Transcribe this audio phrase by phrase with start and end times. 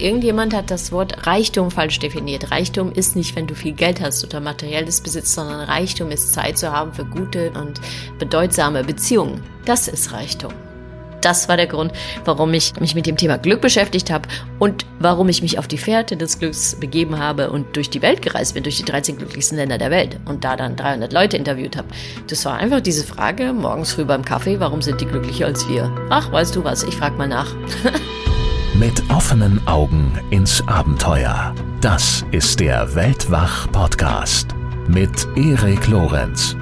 [0.00, 2.50] irgendjemand hat das Wort Reichtum falsch definiert.
[2.50, 6.58] Reichtum ist nicht, wenn du viel Geld hast oder materielles Besitz, sondern Reichtum ist Zeit
[6.58, 7.80] zu haben für gute und
[8.18, 9.42] bedeutsame Beziehungen.
[9.64, 10.52] Das ist Reichtum.
[11.20, 11.92] Das war der Grund,
[12.24, 15.78] warum ich mich mit dem Thema Glück beschäftigt habe und warum ich mich auf die
[15.78, 19.58] Fährte des Glücks begeben habe und durch die Welt gereist bin, durch die 13 glücklichsten
[19.58, 21.88] Länder der Welt und da dann 300 Leute interviewt habe.
[22.28, 25.92] Das war einfach diese Frage morgens früh beim Kaffee, warum sind die glücklicher als wir?
[26.10, 27.52] Ach, weißt du was, ich frag mal nach.
[28.78, 31.52] mit offenen Augen ins Abenteuer.
[31.80, 34.54] Das ist der Weltwach-Podcast
[34.86, 36.56] mit Erik Lorenz.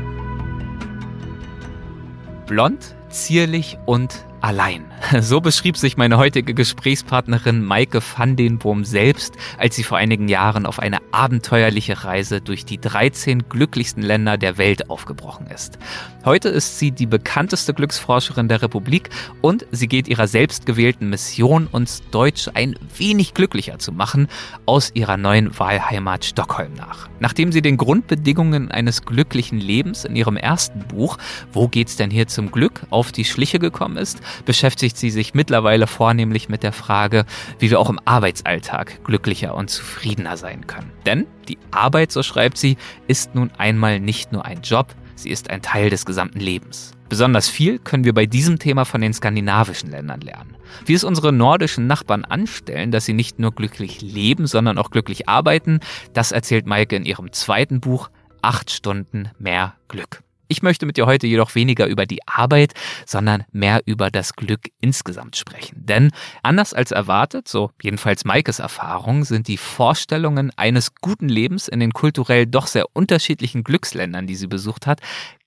[2.47, 4.87] Blond, zierlich und allein.
[5.21, 10.29] So beschrieb sich meine heutige Gesprächspartnerin Maike van den Boom selbst, als sie vor einigen
[10.29, 15.79] Jahren auf eine abenteuerliche Reise durch die 13 glücklichsten Länder der Welt aufgebrochen ist.
[16.25, 19.11] Heute ist sie die bekannteste Glücksforscherin der Republik
[19.43, 24.27] und sie geht ihrer selbstgewählten Mission, uns Deutsche ein wenig glücklicher zu machen,
[24.67, 27.09] aus ihrer neuen Wahlheimat Stockholm nach.
[27.21, 31.19] Nachdem sie den Grundbedingungen eines glücklichen Lebens in ihrem ersten Buch
[31.53, 35.87] Wo geht's denn hier zum Glück auf die Schliche gekommen ist, beschäftigt sie sich mittlerweile
[35.87, 37.25] vornehmlich mit der Frage,
[37.59, 40.91] wie wir auch im Arbeitsalltag glücklicher und zufriedener sein können.
[41.05, 45.51] Denn die Arbeit, so schreibt sie, ist nun einmal nicht nur ein Job, sie ist
[45.51, 46.93] ein Teil des gesamten Lebens.
[47.09, 50.57] Besonders viel können wir bei diesem Thema von den skandinavischen Ländern lernen.
[50.85, 55.29] Wie es unsere nordischen Nachbarn anstellen, dass sie nicht nur glücklich leben, sondern auch glücklich
[55.29, 55.81] arbeiten,
[56.13, 58.11] das erzählt Maike in ihrem zweiten Buch
[58.43, 60.23] Acht Stunden mehr Glück.
[60.49, 64.71] Ich möchte mit dir heute jedoch weniger über die Arbeit, sondern mehr über das Glück
[64.81, 65.85] insgesamt sprechen.
[65.85, 66.11] Denn
[66.43, 71.93] anders als erwartet, so jedenfalls Maikes Erfahrung, sind die Vorstellungen eines guten Lebens in den
[71.93, 75.01] kulturell doch sehr unterschiedlichen Glücksländern, die sie besucht hat,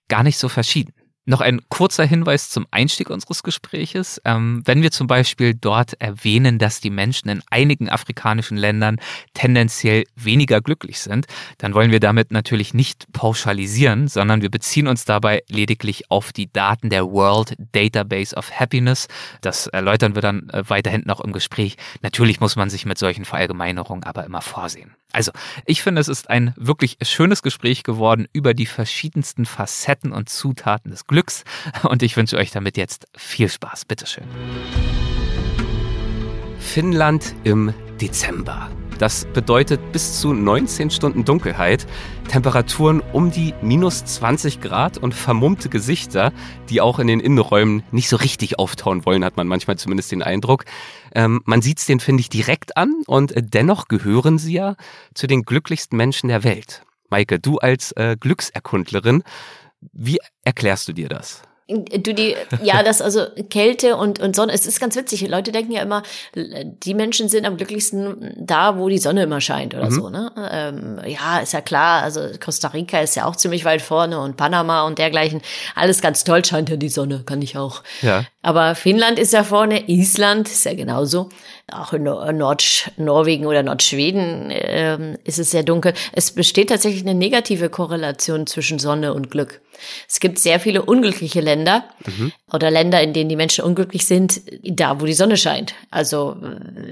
[0.09, 0.93] gar nicht so verschieden.
[1.29, 4.19] Noch ein kurzer Hinweis zum Einstieg unseres Gespräches.
[4.25, 8.97] Ähm, wenn wir zum Beispiel dort erwähnen, dass die Menschen in einigen afrikanischen Ländern
[9.35, 11.27] tendenziell weniger glücklich sind,
[11.59, 16.51] dann wollen wir damit natürlich nicht pauschalisieren, sondern wir beziehen uns dabei lediglich auf die
[16.51, 19.07] Daten der World Database of Happiness.
[19.41, 21.77] Das erläutern wir dann äh, weiter hinten auch im Gespräch.
[22.01, 24.95] Natürlich muss man sich mit solchen Verallgemeinerungen aber immer vorsehen.
[25.11, 25.31] Also,
[25.65, 30.91] ich finde, es ist ein wirklich schönes Gespräch geworden über die verschiedensten Facetten und Zutaten
[30.91, 31.18] des Glücks
[31.83, 33.85] und ich wünsche euch damit jetzt viel Spaß.
[33.85, 34.25] Bitteschön.
[36.59, 38.69] Finnland im Dezember.
[38.99, 41.87] Das bedeutet bis zu 19 Stunden Dunkelheit,
[42.27, 46.33] Temperaturen um die minus 20 Grad und vermummte Gesichter,
[46.69, 50.21] die auch in den Innenräumen nicht so richtig auftauen wollen, hat man manchmal zumindest den
[50.21, 50.65] Eindruck.
[51.15, 54.75] Ähm, man sieht es denen, finde ich, direkt an und dennoch gehören sie ja
[55.13, 56.83] zu den glücklichsten Menschen der Welt.
[57.09, 59.23] Maike, du als äh, Glückserkundlerin,
[59.93, 61.41] wie erklärst du dir das?
[61.69, 65.27] Du die, ja, das also Kälte und, und Sonne, es ist ganz witzig.
[65.27, 66.01] Leute denken ja immer,
[66.33, 69.93] die Menschen sind am glücklichsten da, wo die Sonne immer scheint oder mhm.
[69.93, 70.31] so, ne?
[70.51, 72.01] Ähm, ja, ist ja klar.
[72.01, 75.41] Also Costa Rica ist ja auch ziemlich weit vorne und Panama und dergleichen.
[75.75, 77.83] Alles ganz toll scheint ja die Sonne, kann ich auch.
[78.01, 78.25] Ja.
[78.41, 81.29] Aber Finnland ist ja vorne, Island ist ja genauso.
[81.71, 85.93] Auch in Nord Norwegen oder Nordschweden ähm, ist es sehr dunkel.
[86.13, 89.59] Es besteht tatsächlich eine negative Korrelation zwischen Sonne und Glück.
[90.07, 92.31] Es gibt sehr viele unglückliche Länder mhm.
[92.51, 95.73] oder Länder, in denen die Menschen unglücklich sind, da wo die Sonne scheint.
[95.91, 96.37] Also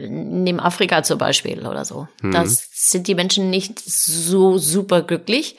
[0.09, 2.07] neben Afrika zum Beispiel oder so.
[2.21, 2.31] Mhm.
[2.31, 5.55] Da sind die Menschen nicht so super glücklich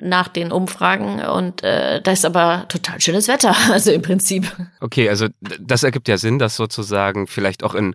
[0.00, 4.50] nach den Umfragen und äh, da ist aber total schönes Wetter, also im Prinzip.
[4.80, 7.94] Okay, also das ergibt ja Sinn, dass sozusagen vielleicht auch in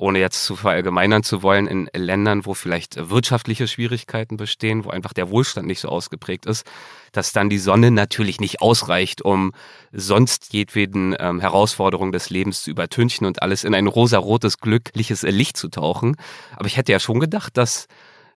[0.00, 5.12] ohne jetzt zu verallgemeinern zu wollen, in Ländern, wo vielleicht wirtschaftliche Schwierigkeiten bestehen, wo einfach
[5.12, 6.66] der Wohlstand nicht so ausgeprägt ist,
[7.12, 9.52] dass dann die Sonne natürlich nicht ausreicht, um
[9.92, 15.56] sonst jedweden ähm, Herausforderungen des Lebens zu übertünchen und alles in ein rosarotes, glückliches Licht
[15.56, 16.16] zu tauchen.
[16.56, 17.86] Aber ich hätte ja schon gedacht, dass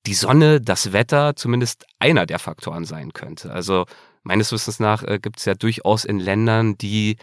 [0.07, 3.53] die Sonne, das Wetter zumindest einer der Faktoren sein könnte.
[3.53, 3.87] Also
[4.23, 7.17] meines Wissens nach äh, gibt es ja durchaus in Ländern, die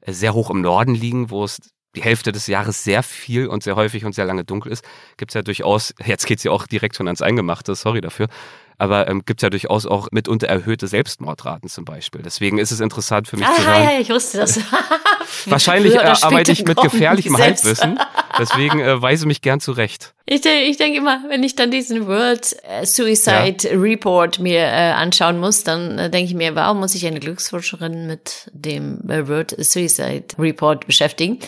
[0.00, 1.60] äh, sehr hoch im Norden liegen, wo es
[1.94, 4.84] die Hälfte des Jahres sehr viel und sehr häufig und sehr lange dunkel ist,
[5.16, 8.28] gibt es ja durchaus, jetzt geht es ja auch direkt schon ans Eingemachte, sorry dafür,
[8.76, 12.20] aber ähm, gibt es ja durchaus auch mitunter erhöhte Selbstmordraten zum Beispiel.
[12.22, 13.82] Deswegen ist es interessant für mich ah, zu hören.
[13.82, 14.60] Ja, ich wusste das.
[15.46, 17.98] Wahrscheinlich äh, arbeite ich mit gefährlichem Halbwissen,
[18.38, 20.14] deswegen äh, weise mich gern zurecht.
[20.28, 23.78] Ich, ich denke immer, wenn ich dann diesen World äh, Suicide ja.
[23.78, 28.08] Report mir äh, anschauen muss, dann äh, denke ich mir, warum muss ich eine Glücksforscherin
[28.08, 31.38] mit dem äh, World Suicide Report beschäftigen?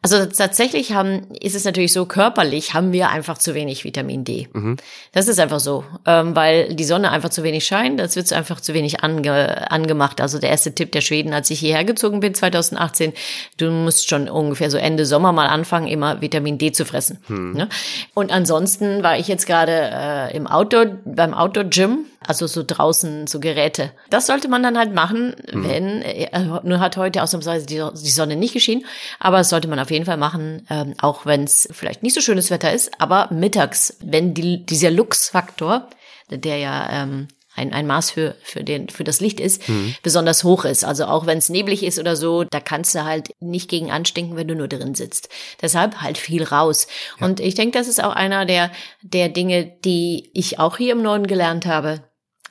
[0.00, 4.48] Also tatsächlich haben, ist es natürlich so, körperlich haben wir einfach zu wenig Vitamin D.
[4.54, 4.78] Mhm.
[5.12, 8.62] Das ist einfach so, ähm, weil die Sonne einfach zu wenig scheint, das wird einfach
[8.62, 10.22] zu wenig ange, angemacht.
[10.22, 13.12] Also der erste Tipp der Schweden, als ich hierher gezogen bin 2018,
[13.58, 17.18] du musst schon ungefähr so Ende Sommer mal anfangen, immer Vitamin D zu fressen.
[17.28, 17.52] Mhm.
[17.52, 17.68] Ne?
[18.14, 23.40] Und ansonsten war ich jetzt gerade äh, im Outdoor, beim Outdoor-Gym, also so draußen so
[23.40, 23.90] Geräte.
[24.08, 25.68] Das sollte man dann halt machen, mhm.
[25.68, 26.28] wenn, äh,
[26.62, 28.86] nur hat heute ausnahmsweise die, die Sonne nicht geschienen,
[29.18, 32.20] aber das sollte man auf jeden Fall machen, ähm, auch wenn es vielleicht nicht so
[32.20, 35.88] schönes Wetter ist, aber mittags, wenn die, dieser Lux-Faktor,
[36.30, 39.94] der ja ähm, ein, ein Maß für, für, den, für das Licht ist, mhm.
[40.02, 40.84] besonders hoch ist.
[40.84, 44.36] Also auch wenn es neblig ist oder so, da kannst du halt nicht gegen anstinken,
[44.36, 45.28] wenn du nur drin sitzt.
[45.62, 46.86] Deshalb halt viel raus.
[47.20, 47.26] Ja.
[47.26, 48.70] Und ich denke, das ist auch einer der,
[49.02, 52.02] der Dinge, die ich auch hier im Norden gelernt habe.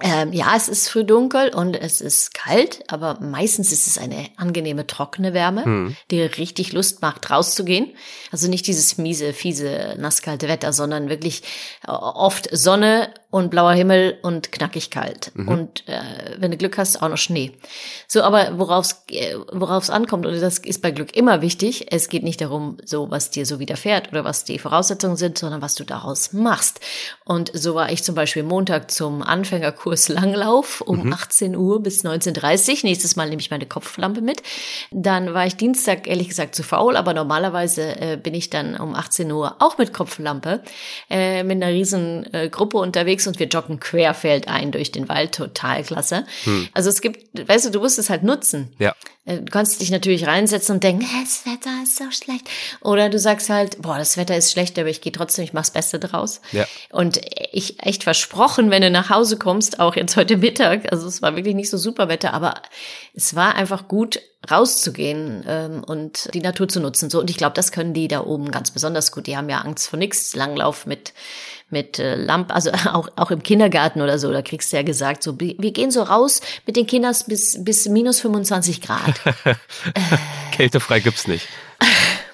[0.02, 4.28] Ähm, ja, es ist früh dunkel und es ist kalt, aber meistens ist es eine
[4.38, 5.96] angenehme, trockene Wärme, hm.
[6.10, 7.96] die richtig Lust macht, rauszugehen.
[8.32, 11.44] Also nicht dieses miese, fiese, nasskalte Wetter, sondern wirklich
[11.88, 15.32] äh, oft Sonne und blauer Himmel und knackig kalt.
[15.34, 15.48] Mhm.
[15.48, 17.52] Und äh, wenn du Glück hast, auch noch Schnee.
[18.08, 22.22] So, aber worauf's äh, worauf's ankommt, und das ist bei Glück immer wichtig, es geht
[22.22, 25.84] nicht darum, so was dir so widerfährt oder was die Voraussetzungen sind, sondern was du
[25.84, 26.80] daraus machst.
[27.26, 31.14] Und so war ich zum Beispiel Montag zum Anfängerkurs Langlauf um mhm.
[31.14, 34.44] 18 Uhr bis 19.30 Nächstes Mal nehme ich meine Kopflampe mit.
[34.92, 38.94] Dann war ich Dienstag ehrlich gesagt zu faul, aber normalerweise äh, bin ich dann um
[38.94, 40.62] 18 Uhr auch mit Kopflampe
[41.10, 45.34] äh, mit einer riesen äh, Gruppe unterwegs unterwegs und wir joggen querfeldein durch den Wald.
[45.34, 46.26] Total klasse.
[46.44, 46.70] Hm.
[46.74, 48.74] Also es gibt, weißt du, du musst es halt nutzen.
[48.80, 48.96] Ja.
[49.26, 52.50] Äh, du kannst dich natürlich reinsetzen und denken, das Wetter ist so schlecht.
[52.82, 55.72] Oder du sagst halt, boah, das Wetter ist schlecht, aber ich gehe trotzdem, ich mach's
[55.72, 56.42] Beste draus.
[56.52, 56.66] Ja.
[56.92, 57.22] Und
[57.52, 61.36] ich echt versprochen, wenn du nach Hause kommst, auch jetzt heute Mittag, also es war
[61.36, 62.56] wirklich nicht so super Wetter, aber
[63.14, 64.20] es war einfach gut,
[64.52, 67.10] rauszugehen ähm, und die Natur zu nutzen.
[67.10, 69.28] So, und ich glaube, das können die da oben ganz besonders gut.
[69.28, 70.36] Die haben ja Angst vor nichts.
[70.36, 71.14] Langlauf mit
[71.74, 75.24] mit äh, Lamp, also auch, auch im Kindergarten oder so, da kriegst du ja gesagt,
[75.24, 79.13] so, wir gehen so raus mit den Kindern bis, bis minus 25 Grad.
[80.52, 81.48] Kältefrei gibt's nicht.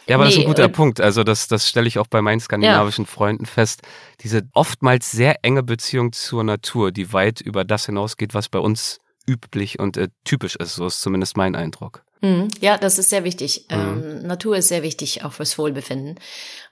[0.07, 0.99] Ja, aber nee, das ist ein guter Punkt.
[1.01, 3.11] Also das, das stelle ich auch bei meinen skandinavischen ja.
[3.11, 3.83] Freunden fest.
[4.21, 8.99] Diese oftmals sehr enge Beziehung zur Natur, die weit über das hinausgeht, was bei uns
[9.27, 10.75] üblich und äh, typisch ist.
[10.75, 12.03] So ist zumindest mein Eindruck.
[12.21, 12.49] Mhm.
[12.59, 13.67] Ja, das ist sehr wichtig.
[13.69, 13.77] Mhm.
[13.77, 16.15] Ähm, Natur ist sehr wichtig, auch fürs Wohlbefinden.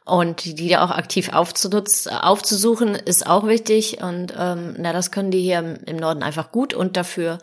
[0.03, 4.01] Und die da auch aktiv aufzunutzen, aufzusuchen, ist auch wichtig.
[4.01, 7.37] Und ähm, na, das können die hier im Norden einfach gut und dafür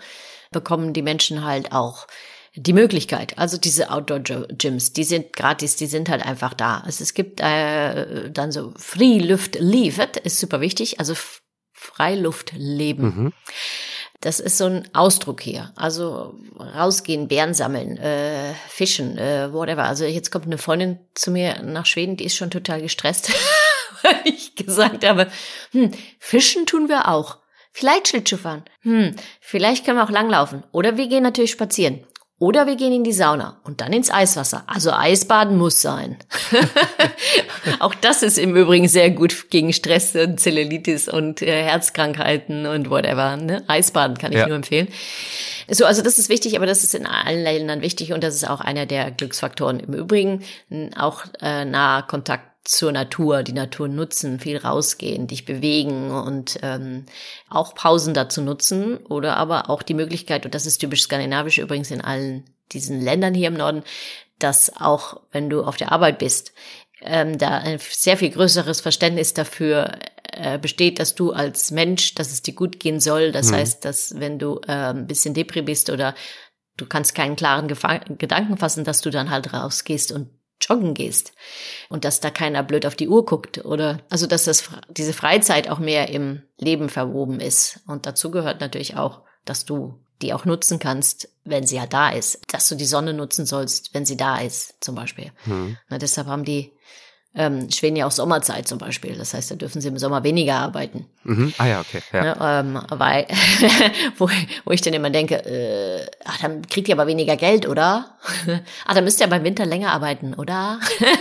[0.51, 2.07] bekommen die Menschen halt auch
[2.57, 3.37] die Möglichkeit.
[3.39, 6.79] Also diese Outdoor-Gyms, die sind gratis, die sind halt einfach da.
[6.81, 11.15] Also es gibt äh, dann so Freeluft liefert, ist super wichtig, also
[11.73, 13.05] Freiluft leben.
[13.05, 13.33] Mhm.
[14.21, 15.73] Das ist so ein Ausdruck hier.
[15.77, 19.85] Also rausgehen, Bären sammeln, äh, fischen, äh, whatever.
[19.85, 23.33] Also jetzt kommt eine Freundin zu mir nach Schweden, die ist schon total gestresst,
[24.03, 25.31] weil ich gesagt habe,
[25.73, 27.39] hm, fischen tun wir auch.
[27.73, 28.63] Vielleicht Schlittschuh fahren.
[28.83, 30.63] Hm, vielleicht können wir auch langlaufen.
[30.71, 32.07] Oder wir gehen natürlich spazieren.
[32.41, 34.65] Oder wir gehen in die Sauna und dann ins Eiswasser.
[34.67, 36.17] Also Eisbaden muss sein.
[37.79, 42.91] Auch das ist im Übrigen sehr gut gegen Stress und Zellulitis und äh, Herzkrankheiten und
[42.91, 43.37] whatever.
[43.37, 43.63] Ne?
[43.69, 44.49] Eisbaden kann ich ja.
[44.49, 44.89] nur empfehlen.
[45.71, 48.51] So, also das ist wichtig, aber das ist in allen Ländern wichtig und das ist
[48.51, 49.79] auch einer der Glücksfaktoren.
[49.79, 50.45] Im Übrigen
[50.99, 57.05] auch äh, naher Kontakt zur Natur, die Natur nutzen, viel rausgehen, dich bewegen und ähm,
[57.49, 61.91] auch Pausen dazu nutzen oder aber auch die Möglichkeit, und das ist typisch skandinavisch übrigens
[61.91, 63.83] in allen diesen Ländern hier im Norden,
[64.39, 66.53] dass auch wenn du auf der Arbeit bist,
[67.03, 69.99] ähm, da ein sehr viel größeres Verständnis dafür
[70.33, 73.31] äh, besteht, dass du als Mensch, dass es dir gut gehen soll.
[73.31, 73.57] Das mhm.
[73.57, 76.15] heißt, dass wenn du äh, ein bisschen depri bist oder
[76.77, 80.31] du kannst keinen klaren Gefa Gedanken fassen, dass du dann halt rausgehst und
[80.69, 81.33] joggen gehst
[81.89, 85.69] und dass da keiner blöd auf die Uhr guckt oder also dass das diese Freizeit
[85.69, 90.45] auch mehr im Leben verwoben ist und dazu gehört natürlich auch, dass du die auch
[90.45, 94.17] nutzen kannst, wenn sie ja da ist, dass du die Sonne nutzen sollst, wenn sie
[94.17, 95.33] da ist, zum Beispiel.
[95.45, 95.77] Hm.
[95.89, 96.73] Na, deshalb haben die
[97.37, 99.17] ähm, Schweden ja auch Sommerzeit zum Beispiel.
[99.17, 101.07] Das heißt, da dürfen sie im Sommer weniger arbeiten.
[101.25, 101.53] Mhm.
[101.59, 102.01] Ah ja, okay.
[102.13, 102.23] Ja.
[102.23, 103.27] Ne, ähm, weil,
[104.19, 104.29] wo,
[104.65, 108.17] wo ich dann immer denke, äh, ach, dann kriegt ihr aber weniger Geld, oder?
[108.87, 110.79] ach, dann müsst ihr aber im Winter länger arbeiten, oder?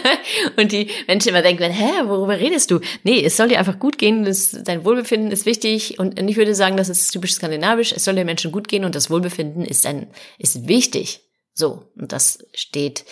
[0.58, 2.80] und die Menschen immer denken, hä, worüber redest du?
[3.04, 6.54] Nee, es soll dir einfach gut gehen, das, dein Wohlbefinden ist wichtig und ich würde
[6.54, 9.86] sagen, das ist typisch skandinavisch, es soll den Menschen gut gehen und das Wohlbefinden ist
[9.86, 11.22] ein, ist wichtig.
[11.56, 13.06] So, und das steht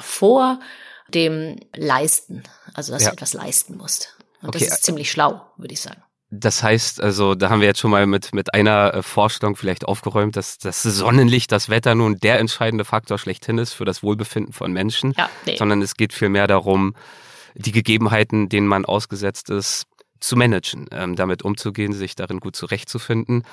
[0.00, 0.60] vor
[1.08, 2.42] dem Leisten,
[2.74, 3.10] also dass ja.
[3.10, 4.16] du etwas leisten musst.
[4.42, 4.60] Und okay.
[4.60, 6.02] das ist ziemlich schlau, würde ich sagen.
[6.30, 9.86] Das heißt, also da haben wir jetzt schon mal mit, mit einer äh, Vorstellung vielleicht
[9.86, 14.52] aufgeräumt, dass das Sonnenlicht, das Wetter nun der entscheidende Faktor schlechthin ist für das Wohlbefinden
[14.52, 15.56] von Menschen, ja, nee.
[15.56, 16.94] sondern es geht vielmehr darum,
[17.54, 19.86] die Gegebenheiten, denen man ausgesetzt ist,
[20.18, 23.44] zu managen, ähm, damit umzugehen, sich darin gut zurechtzufinden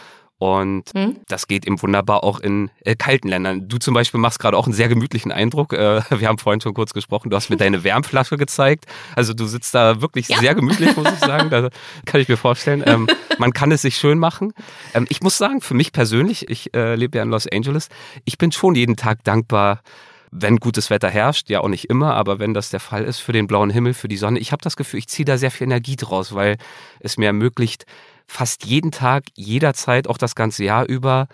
[0.42, 1.18] und mhm.
[1.28, 3.68] das geht eben wunderbar auch in äh, kalten Ländern.
[3.68, 5.72] Du zum Beispiel machst gerade auch einen sehr gemütlichen Eindruck.
[5.72, 7.30] Äh, wir haben vorhin schon kurz gesprochen.
[7.30, 8.86] Du hast mir deine Wärmflasche gezeigt.
[9.16, 10.40] Also du sitzt da wirklich ja.
[10.40, 11.52] sehr gemütlich, muss ich sagen.
[11.52, 11.70] Da
[12.06, 12.82] kann ich mir vorstellen.
[12.84, 13.08] Ähm,
[13.38, 14.54] man kann es sich schön machen.
[14.96, 17.90] Ähm, ich muss sagen, für mich persönlich, ich äh, lebe ja in Los Angeles,
[18.26, 19.82] ich bin schon jeden Tag dankbar,
[20.32, 23.32] wenn gutes Wetter herrscht, ja auch nicht immer, aber wenn das der Fall ist, für
[23.32, 24.40] den blauen Himmel, für die Sonne.
[24.40, 26.58] Ich habe das Gefühl, ich ziehe da sehr viel Energie draus, weil
[27.00, 27.86] es mir ermöglicht,
[28.32, 31.28] fast jeden Tag, jederzeit, auch das ganze Jahr über,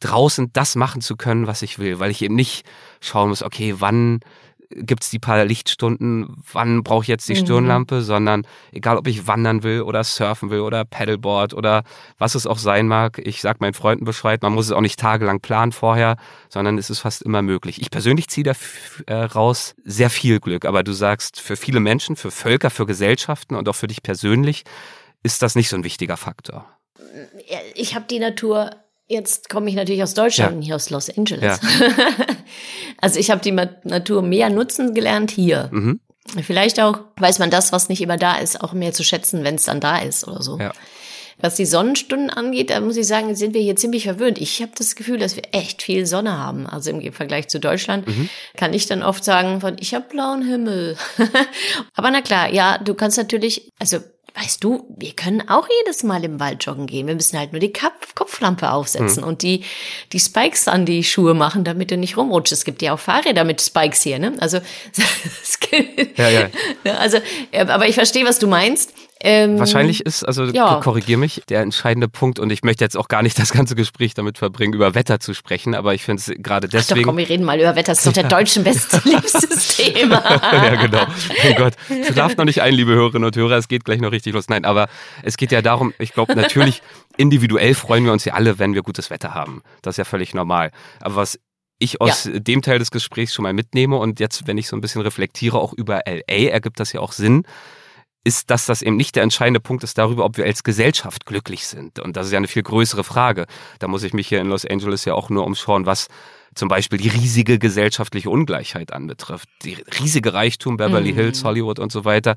[0.00, 2.64] draußen das machen zu können, was ich will, weil ich eben nicht
[3.00, 4.20] schauen muss, okay, wann
[4.70, 7.38] gibt's die paar Lichtstunden, wann brauche ich jetzt die mhm.
[7.38, 11.82] Stirnlampe, sondern egal, ob ich wandern will oder surfen will oder Paddleboard oder
[12.18, 14.98] was es auch sein mag, ich sag meinen Freunden Bescheid, man muss es auch nicht
[14.98, 16.16] tagelang planen vorher,
[16.48, 17.80] sondern es ist fast immer möglich.
[17.80, 18.52] Ich persönlich ziehe
[19.06, 23.54] daraus äh, sehr viel Glück, aber du sagst, für viele Menschen, für Völker, für Gesellschaften
[23.54, 24.64] und auch für dich persönlich
[25.24, 26.68] ist das nicht so ein wichtiger Faktor.
[27.74, 28.70] Ich habe die Natur,
[29.08, 30.66] jetzt komme ich natürlich aus Deutschland, ja.
[30.66, 31.58] hier aus Los Angeles.
[31.60, 31.86] Ja.
[33.00, 35.70] also ich habe die Natur mehr nutzen gelernt hier.
[35.72, 36.00] Mhm.
[36.42, 39.56] Vielleicht auch weiß man das, was nicht immer da ist, auch mehr zu schätzen, wenn
[39.56, 40.58] es dann da ist oder so.
[40.58, 40.72] Ja.
[41.40, 44.38] Was die Sonnenstunden angeht, da muss ich sagen, sind wir hier ziemlich verwöhnt.
[44.38, 46.66] Ich habe das Gefühl, dass wir echt viel Sonne haben.
[46.66, 48.28] Also im Vergleich zu Deutschland mhm.
[48.56, 50.96] kann ich dann oft sagen, von ich habe blauen Himmel.
[51.94, 53.98] Aber na klar, ja, du kannst natürlich, also
[54.34, 57.06] weißt du, wir können auch jedes Mal im Wald joggen gehen.
[57.06, 59.28] Wir müssen halt nur die Kopf Kopflampe aufsetzen mhm.
[59.28, 59.64] und die,
[60.12, 62.52] die Spikes an die Schuhe machen, damit du nicht rumrutschst.
[62.52, 64.34] Es gibt ja auch Fahrräder mit Spikes hier, ne?
[64.40, 64.58] Also,
[66.16, 66.48] ja, ja.
[66.98, 67.18] also,
[67.52, 68.92] aber ich verstehe, was du meinst.
[69.26, 70.80] Ähm, Wahrscheinlich ist, also ja.
[70.82, 74.12] korrigier mich, der entscheidende Punkt und ich möchte jetzt auch gar nicht das ganze Gespräch
[74.12, 77.00] damit verbringen, über Wetter zu sprechen, aber ich finde es gerade deswegen.
[77.00, 80.22] Ach doch, komm, wir reden mal über Wetter, das ist doch der deutschen bestliebstes Thema.
[80.52, 81.06] ja, genau.
[81.42, 84.12] Mein Gott, du darfst noch nicht ein, liebe Hörerinnen und Hörer, es geht gleich noch
[84.12, 84.50] richtig los.
[84.50, 84.88] Nein, aber
[85.22, 86.82] es geht ja darum, ich glaube natürlich,
[87.16, 89.62] individuell freuen wir uns ja alle, wenn wir gutes Wetter haben.
[89.80, 90.70] Das ist ja völlig normal.
[91.00, 91.40] Aber was
[91.78, 92.38] ich aus ja.
[92.40, 95.58] dem Teil des Gesprächs schon mal mitnehme und jetzt, wenn ich so ein bisschen reflektiere,
[95.58, 97.46] auch über LA, ergibt das ja auch Sinn
[98.24, 101.66] ist, dass das eben nicht der entscheidende Punkt ist darüber, ob wir als Gesellschaft glücklich
[101.66, 101.98] sind.
[101.98, 103.46] Und das ist ja eine viel größere Frage.
[103.78, 106.08] Da muss ich mich hier in Los Angeles ja auch nur umschauen, was
[106.54, 109.48] zum Beispiel die riesige gesellschaftliche Ungleichheit anbetrifft.
[109.62, 111.16] Die riesige Reichtum, Beverly mhm.
[111.16, 112.36] Hills, Hollywood und so weiter.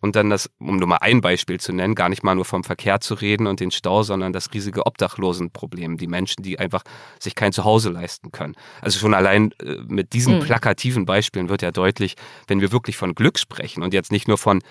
[0.00, 2.64] Und dann das, um nur mal ein Beispiel zu nennen, gar nicht mal nur vom
[2.64, 5.98] Verkehr zu reden und den Stau, sondern das riesige Obdachlosenproblem.
[5.98, 6.82] Die Menschen, die einfach
[7.18, 8.54] sich kein Zuhause leisten können.
[8.80, 10.44] Also schon allein äh, mit diesen mhm.
[10.44, 12.14] plakativen Beispielen wird ja deutlich,
[12.46, 14.62] wenn wir wirklich von Glück sprechen und jetzt nicht nur von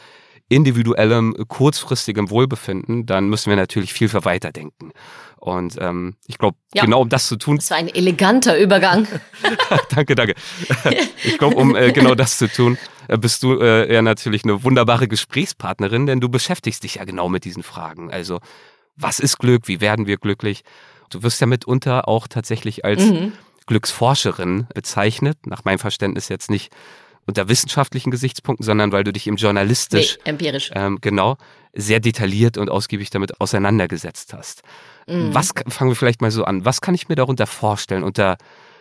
[0.49, 4.91] individuellem, kurzfristigem Wohlbefinden, dann müssen wir natürlich viel für weiterdenken.
[5.37, 6.83] Und ähm, ich glaube, ja.
[6.83, 7.57] genau um das zu tun.
[7.57, 9.07] Das war ein eleganter Übergang.
[9.89, 10.35] danke, danke.
[11.23, 12.77] ich glaube, um äh, genau das zu tun,
[13.07, 17.29] äh, bist du äh, ja natürlich eine wunderbare Gesprächspartnerin, denn du beschäftigst dich ja genau
[17.29, 18.11] mit diesen Fragen.
[18.11, 18.39] Also,
[18.95, 19.67] was ist Glück?
[19.67, 20.63] Wie werden wir glücklich?
[21.09, 23.33] Du wirst ja mitunter auch tatsächlich als mhm.
[23.67, 25.45] Glücksforscherin bezeichnet.
[25.45, 26.73] Nach meinem Verständnis jetzt nicht
[27.27, 31.37] unter wissenschaftlichen Gesichtspunkten, sondern weil du dich im journalistisch nee, empirisch ähm, genau
[31.73, 34.63] sehr detailliert und ausgiebig damit auseinandergesetzt hast.
[35.05, 35.33] Mhm.
[35.33, 36.65] Was fangen wir vielleicht mal so an?
[36.65, 38.37] Was kann ich mir darunter vorstellen unter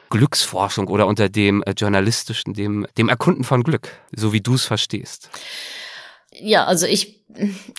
[0.09, 4.65] Glücksforschung oder unter dem äh, journalistischen, dem dem Erkunden von Glück, so wie du es
[4.65, 5.29] verstehst?
[6.33, 7.21] Ja, also ich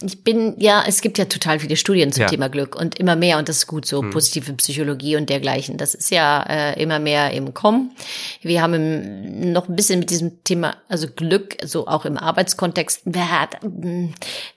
[0.06, 2.28] ich bin, ja, es gibt ja total viele Studien zum ja.
[2.28, 4.10] Thema Glück und immer mehr und das ist gut so, hm.
[4.10, 5.78] positive Psychologie und dergleichen.
[5.78, 7.92] Das ist ja äh, immer mehr im Kommen.
[8.42, 13.04] Wir haben im, noch ein bisschen mit diesem Thema, also Glück, so auch im Arbeitskontext,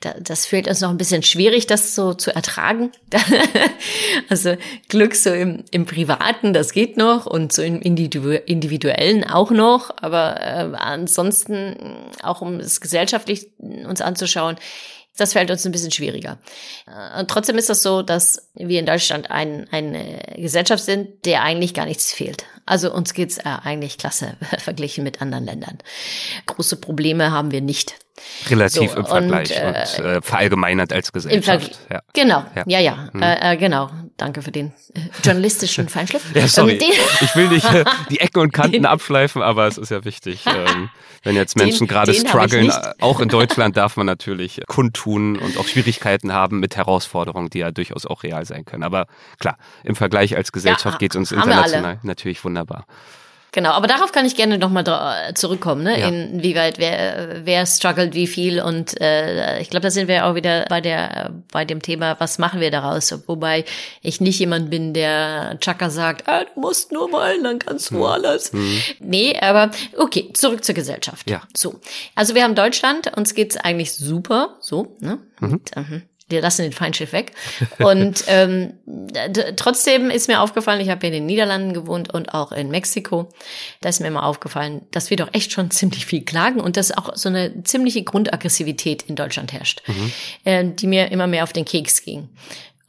[0.00, 2.90] das fehlt uns noch ein bisschen schwierig, das so zu ertragen.
[4.28, 4.56] also
[4.88, 10.40] Glück so im, im Privaten, das geht noch und so im Individuellen auch noch, aber
[10.40, 11.76] äh, ansonsten
[12.22, 14.56] auch um es gesellschaftlich uns anzuschauen,
[15.16, 16.38] das fällt uns ein bisschen schwieriger.
[17.18, 21.74] Und trotzdem ist das so, dass wir in Deutschland ein, eine Gesellschaft sind, der eigentlich
[21.74, 22.44] gar nichts fehlt.
[22.70, 25.78] Also uns geht's äh, eigentlich klasse verglichen mit anderen Ländern.
[26.46, 27.96] Große Probleme haben wir nicht.
[28.48, 31.78] Relativ so, im Vergleich und, äh, und äh, verallgemeinert als Gesellschaft.
[31.90, 32.00] ja.
[32.12, 33.08] Genau, ja, ja, ja.
[33.12, 33.22] Hm.
[33.22, 33.90] Äh, äh, genau.
[34.16, 36.22] Danke für den äh, journalistischen Feinschliff.
[36.34, 36.74] ja, sorry.
[36.74, 40.04] Ähm, ich will nicht äh, die Ecken und Kanten den, abschleifen, aber es ist ja
[40.04, 40.44] wichtig.
[40.46, 40.90] Ähm,
[41.22, 46.32] wenn jetzt Menschen gerade strugglen, auch in Deutschland darf man natürlich kundtun und auch Schwierigkeiten
[46.32, 48.82] haben mit Herausforderungen, die ja durchaus auch real sein können.
[48.82, 49.06] Aber
[49.38, 52.59] klar, im Vergleich als Gesellschaft ja, geht es uns international natürlich wunderbar.
[53.52, 54.84] Genau, aber darauf kann ich gerne nochmal
[55.34, 55.98] zurückkommen, ne?
[55.98, 56.06] Ja.
[56.08, 60.66] Inwieweit wer, wer struggelt wie viel und äh, ich glaube, da sind wir auch wieder
[60.68, 63.12] bei der bei dem Thema, was machen wir daraus?
[63.26, 63.64] Wobei
[64.02, 67.96] ich nicht jemand bin, der Chaka sagt, ah, du musst nur wollen, dann kannst du
[67.96, 68.02] Mhm.
[68.04, 68.52] alles.
[69.00, 71.28] Nee, aber okay, zurück zur Gesellschaft.
[71.28, 71.42] Ja.
[71.56, 71.80] So.
[72.14, 75.18] Also wir haben Deutschland, uns geht's eigentlich super, so, ne?
[75.40, 77.32] Und, ähm, wir lassen den Feindschiff weg.
[77.78, 78.74] Und ähm,
[79.56, 83.28] trotzdem ist mir aufgefallen, ich habe in den Niederlanden gewohnt und auch in Mexiko.
[83.80, 86.96] Da ist mir immer aufgefallen, dass wir doch echt schon ziemlich viel klagen und dass
[86.96, 89.82] auch so eine ziemliche Grundaggressivität in Deutschland herrscht,
[90.44, 92.28] äh, die mir immer mehr auf den Keks ging.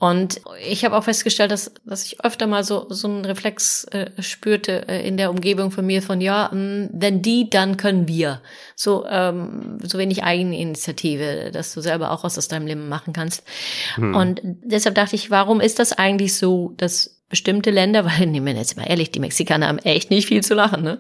[0.01, 4.10] Und ich habe auch festgestellt, dass, dass ich öfter mal so, so einen Reflex äh,
[4.20, 8.41] spürte äh, in der Umgebung von mir von, ja, mh, wenn die, dann können wir.
[8.75, 13.43] So, ähm, so wenig Eigeninitiative, dass du selber auch was aus deinem Leben machen kannst.
[13.96, 18.55] Und deshalb dachte ich, warum ist das eigentlich so, dass bestimmte Länder, weil nehmen wir
[18.55, 21.00] jetzt mal ehrlich, die Mexikaner haben echt nicht viel zu lachen, ne?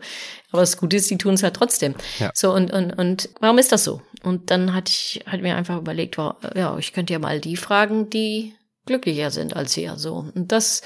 [0.51, 1.95] Aber das Gute ist, die tun es halt trotzdem.
[2.19, 2.29] Ja.
[2.35, 4.03] So, und, und, und warum ist das so?
[4.21, 7.57] Und dann hatte ich, hatte mir einfach überlegt, wow, ja, ich könnte ja mal die
[7.57, 8.53] fragen, die
[8.85, 9.97] glücklicher sind als wir.
[9.97, 10.31] So.
[10.33, 10.81] Und das,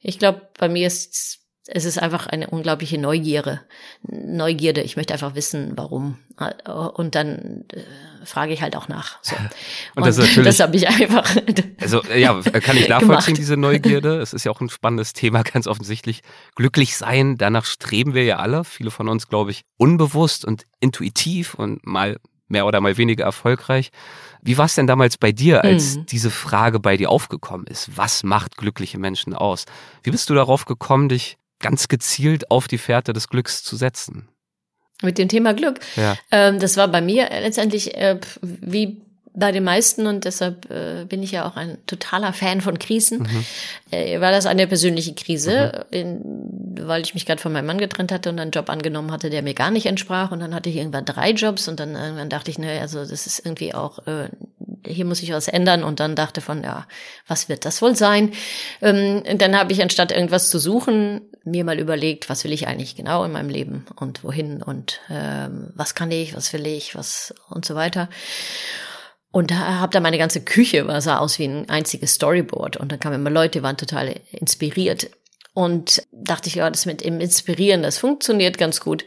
[0.00, 1.40] ich glaube, bei mir ist
[1.72, 3.60] es ist einfach eine unglaubliche Neugierde.
[4.02, 4.82] Neugierde.
[4.82, 6.18] Ich möchte einfach wissen, warum.
[6.94, 7.84] Und dann äh,
[8.24, 9.18] frage ich halt auch nach.
[9.22, 9.36] So.
[9.94, 11.36] Und das ist natürlich- das habe ich einfach.
[11.80, 14.20] Also ja, kann ich nachvollziehen, diese Neugierde.
[14.20, 16.22] Es ist ja auch ein spannendes Thema, ganz offensichtlich.
[16.54, 18.64] Glücklich sein, danach streben wir ja alle.
[18.64, 22.18] Viele von uns, glaube ich, unbewusst und intuitiv und mal
[22.50, 23.90] mehr oder mal weniger erfolgreich.
[24.42, 26.06] Wie war es denn damals bei dir, als Mhm.
[26.06, 27.96] diese Frage bei dir aufgekommen ist?
[27.96, 29.64] Was macht glückliche Menschen aus?
[30.02, 34.28] Wie bist du darauf gekommen, dich ganz gezielt auf die Fährte des Glücks zu setzen?
[35.02, 35.80] Mit dem Thema Glück.
[35.96, 36.16] Ja.
[36.30, 39.02] Ähm, das war bei mir letztendlich äh, wie
[39.40, 43.26] bei den meisten und deshalb äh, bin ich ja auch ein totaler Fan von Krisen.
[43.90, 46.20] Äh, war das eine persönliche Krise, in,
[46.80, 49.42] weil ich mich gerade von meinem Mann getrennt hatte und einen Job angenommen hatte, der
[49.42, 50.30] mir gar nicht entsprach.
[50.30, 53.26] Und dann hatte ich irgendwann drei Jobs und dann irgendwann dachte ich, ne, also das
[53.26, 54.28] ist irgendwie auch, äh,
[54.86, 55.82] hier muss ich was ändern.
[55.82, 56.86] Und dann dachte von, ja,
[57.26, 58.32] was wird das wohl sein?
[58.80, 62.96] Ähm, dann habe ich anstatt irgendwas zu suchen, mir mal überlegt, was will ich eigentlich
[62.96, 67.34] genau in meinem Leben und wohin und ähm, was kann ich, was will ich, was
[67.48, 68.08] und so weiter.
[69.32, 72.76] Und da habe da meine ganze Küche, war sah aus wie ein einziges Storyboard.
[72.76, 75.10] Und dann kamen immer Leute, waren total inspiriert.
[75.54, 79.04] Und dachte ich, ja, das mit dem Inspirieren, das funktioniert ganz gut.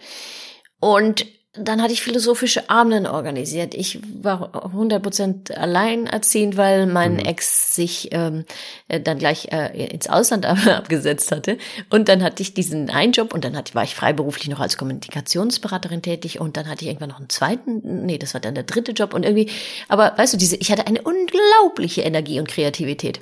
[0.80, 1.26] Und
[1.56, 3.76] dann hatte ich philosophische Abenden organisiert.
[3.76, 8.46] Ich war 100% alleinerziehend, weil mein Ex sich ähm,
[8.88, 11.60] äh, dann gleich äh, ins Ausland abgesetzt hatte.
[11.92, 14.78] Und dann hatte ich diesen einen Job und dann hatte, war ich freiberuflich noch als
[14.78, 18.64] Kommunikationsberaterin tätig und dann hatte ich irgendwann noch einen zweiten, nee, das war dann der
[18.64, 19.52] dritte Job und irgendwie,
[19.90, 23.22] aber weißt du, diese, ich hatte eine unglaubliche Energie und Kreativität.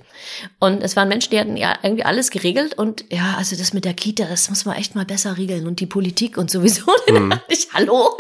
[0.58, 3.84] Und es waren Menschen, die hatten ja irgendwie alles geregelt und ja, also das mit
[3.84, 6.86] der Kita, das muss man echt mal besser regeln und die Politik und sowieso.
[7.08, 8.18] Dachte ich, hallo,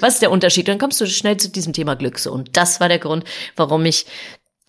[0.00, 0.68] was ist der Unterschied?
[0.68, 2.32] Dann kommst du schnell zu diesem Thema Glück so.
[2.32, 3.24] Und das war der Grund,
[3.56, 4.06] warum ich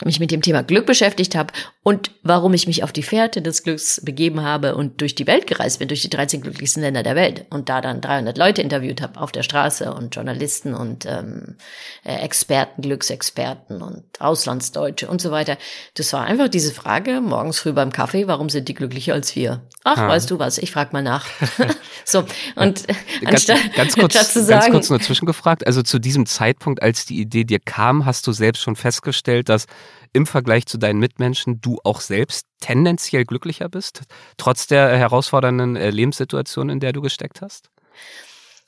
[0.06, 3.64] mich mit dem Thema Glück beschäftigt habe und warum ich mich auf die Fährte des
[3.64, 7.16] Glücks begeben habe und durch die Welt gereist bin, durch die 13 glücklichsten Länder der
[7.16, 11.56] Welt und da dann 300 Leute interviewt habe auf der Straße und Journalisten und ähm,
[12.04, 15.58] äh, Experten, Glücksexperten und Auslandsdeutsche und so weiter.
[15.96, 19.62] Das war einfach diese Frage morgens früh beim Kaffee, warum sind die glücklicher als wir?
[19.84, 20.08] Ach, Ah.
[20.08, 21.26] weißt du was, ich frag mal nach.
[22.06, 22.20] so,
[22.56, 22.88] und Ganz,
[23.26, 25.66] anstatt, ganz, kurz, anstatt zu ganz sagen, kurz nur zwischengefragt.
[25.68, 29.66] Also zu diesem Zeitpunkt, als die Idee dir kam, hast du selbst schon festgestellt, dass
[30.14, 34.04] im Vergleich zu deinen Mitmenschen du auch selbst tendenziell glücklicher bist,
[34.38, 37.70] trotz der herausfordernden äh, Lebenssituation, in der du gesteckt hast?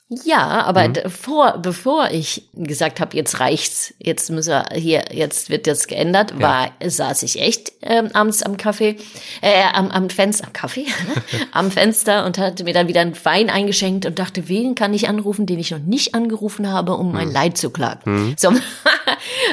[0.08, 1.10] Ja, aber Mhm.
[1.10, 6.32] vor, bevor ich gesagt habe, jetzt reicht's, jetzt müssen wir hier, jetzt wird das geändert,
[6.38, 6.40] Ja.
[6.40, 8.98] war saß ich echt ähm, abends am Kaffee,
[9.42, 10.86] äh, am, am Fenster, am Kaffee,
[11.50, 15.08] am Fenster und hatte mir dann wieder einen Wein eingeschenkt und dachte, wen kann ich
[15.08, 17.12] anrufen, den ich noch nicht angerufen habe, um Mhm.
[17.12, 18.36] mein Leid zu klagen.
[18.38, 18.52] So,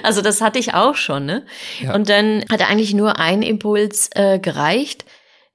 [0.03, 1.43] also das hatte ich auch schon, ne?
[1.81, 1.95] Ja.
[1.95, 5.03] Und dann hatte eigentlich nur ein Impuls äh, gereicht.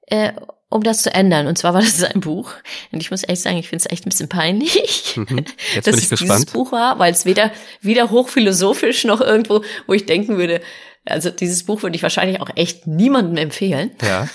[0.07, 0.33] Äh,
[0.69, 1.47] um das zu ändern.
[1.47, 2.53] Und zwar war das ein Buch.
[2.91, 5.45] Und ich muss ehrlich sagen, ich finde es echt ein bisschen peinlich, Mhm.
[5.73, 6.39] Jetzt dass bin ich es gespannt.
[6.41, 7.51] dieses Buch war, weil es weder,
[7.81, 10.61] weder hochphilosophisch noch irgendwo, wo ich denken würde,
[11.05, 13.91] also dieses Buch würde ich wahrscheinlich auch echt niemandem empfehlen.
[14.01, 14.27] Ja.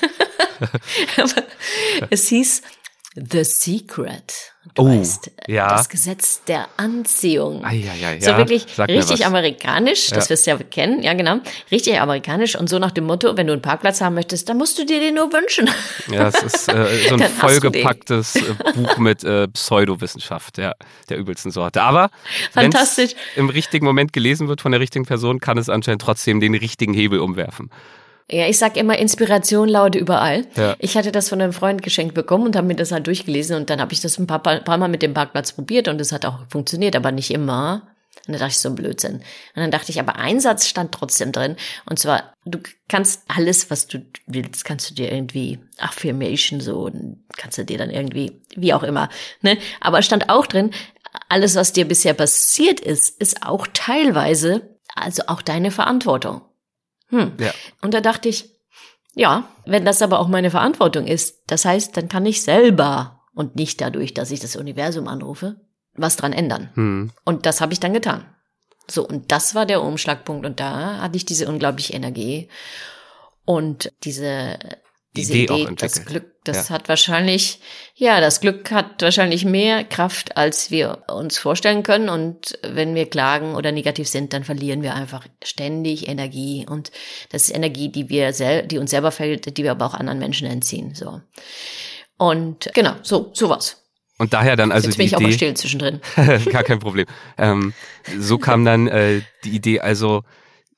[1.16, 1.32] Aber
[2.10, 2.62] es hieß
[3.16, 4.52] The Secret.
[4.74, 5.68] Du Oh, weißt, ja.
[5.68, 7.64] das Gesetz der Anziehung.
[7.64, 8.20] Ah, ja, ja, ja.
[8.20, 10.30] So wirklich Sag richtig amerikanisch, das Ja.
[10.30, 11.36] wirst du ja kennen, ja genau,
[11.70, 14.78] richtig amerikanisch und so nach dem Motto, wenn du einen Parkplatz haben möchtest, dann musst
[14.78, 15.70] du dir den nur wünschen.
[16.10, 20.72] Ja, es ist äh, so ein vollgepacktes äh, Buch mit äh, Pseudowissenschaft, ja,
[21.08, 21.82] der übelsten Sorte.
[21.82, 22.10] Aber
[22.54, 22.98] wenn es
[23.36, 26.94] im richtigen Moment gelesen wird von der richtigen Person, kann es anscheinend trotzdem den richtigen
[26.94, 27.70] Hebel umwerfen.
[28.30, 30.46] Ja, ich sag immer, Inspiration lauert überall.
[30.56, 30.76] Ja.
[30.78, 33.68] Ich hatte das von einem Freund geschenkt bekommen und habe mir das halt durchgelesen und
[33.68, 36.24] dann habe ich das ein paar, paar Mal mit dem Parkplatz probiert und es hat
[36.24, 37.88] auch funktioniert, aber nicht immer.
[38.26, 39.16] Und dann dachte ich so ein Blödsinn.
[39.16, 39.22] Und
[39.56, 41.56] dann dachte ich, aber ein Satz stand trotzdem drin.
[41.84, 42.58] Und zwar, du
[42.88, 46.90] kannst alles, was du willst, kannst du dir irgendwie Affirmation so,
[47.36, 49.10] kannst du dir dann irgendwie, wie auch immer.
[49.42, 49.58] Ne?
[49.80, 50.70] Aber es stand auch drin,
[51.28, 56.40] alles, was dir bisher passiert ist, ist auch teilweise, also auch deine Verantwortung.
[57.14, 57.32] Hm.
[57.38, 57.52] Ja.
[57.80, 58.50] Und da dachte ich,
[59.14, 63.54] ja, wenn das aber auch meine Verantwortung ist, das heißt, dann kann ich selber und
[63.54, 65.60] nicht dadurch, dass ich das Universum anrufe,
[65.94, 66.70] was dran ändern.
[66.74, 67.12] Hm.
[67.24, 68.26] Und das habe ich dann getan.
[68.90, 70.44] So, und das war der Umschlagpunkt.
[70.44, 72.48] Und da hatte ich diese unglaubliche Energie
[73.44, 74.58] und diese,
[75.16, 76.24] diese Idee auch Idee, das entwickelt.
[76.24, 76.74] Glück, das Ja.
[76.74, 77.60] hat wahrscheinlich,
[77.94, 82.08] ja, das Glück hat wahrscheinlich mehr Kraft, als wir uns vorstellen können.
[82.08, 86.66] Und wenn wir klagen oder negativ sind, dann verlieren wir einfach ständig Energie.
[86.68, 86.90] Und
[87.30, 90.18] das ist Energie, die wir sel die uns selber fällt, die wir aber auch anderen
[90.18, 90.94] Menschen entziehen.
[90.94, 91.20] So.
[92.18, 93.80] Und genau, so, sowas.
[94.18, 96.00] Und daher dann also Jetzt bin die ich auch mal Idee, still zwischendrin.
[96.50, 97.06] Gar kein Problem.
[97.36, 97.72] Ähm,
[98.18, 100.22] so kam dann äh, die Idee, also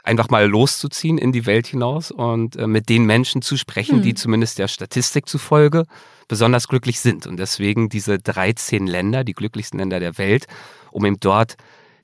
[0.07, 4.15] einfach mal loszuziehen in die Welt hinaus und äh, mit den Menschen zu sprechen, die
[4.15, 5.85] zumindest der Statistik zufolge
[6.29, 7.27] besonders glücklich sind.
[7.27, 10.47] Und deswegen diese 13 Länder, die glücklichsten Länder der Welt,
[10.91, 11.57] um eben dort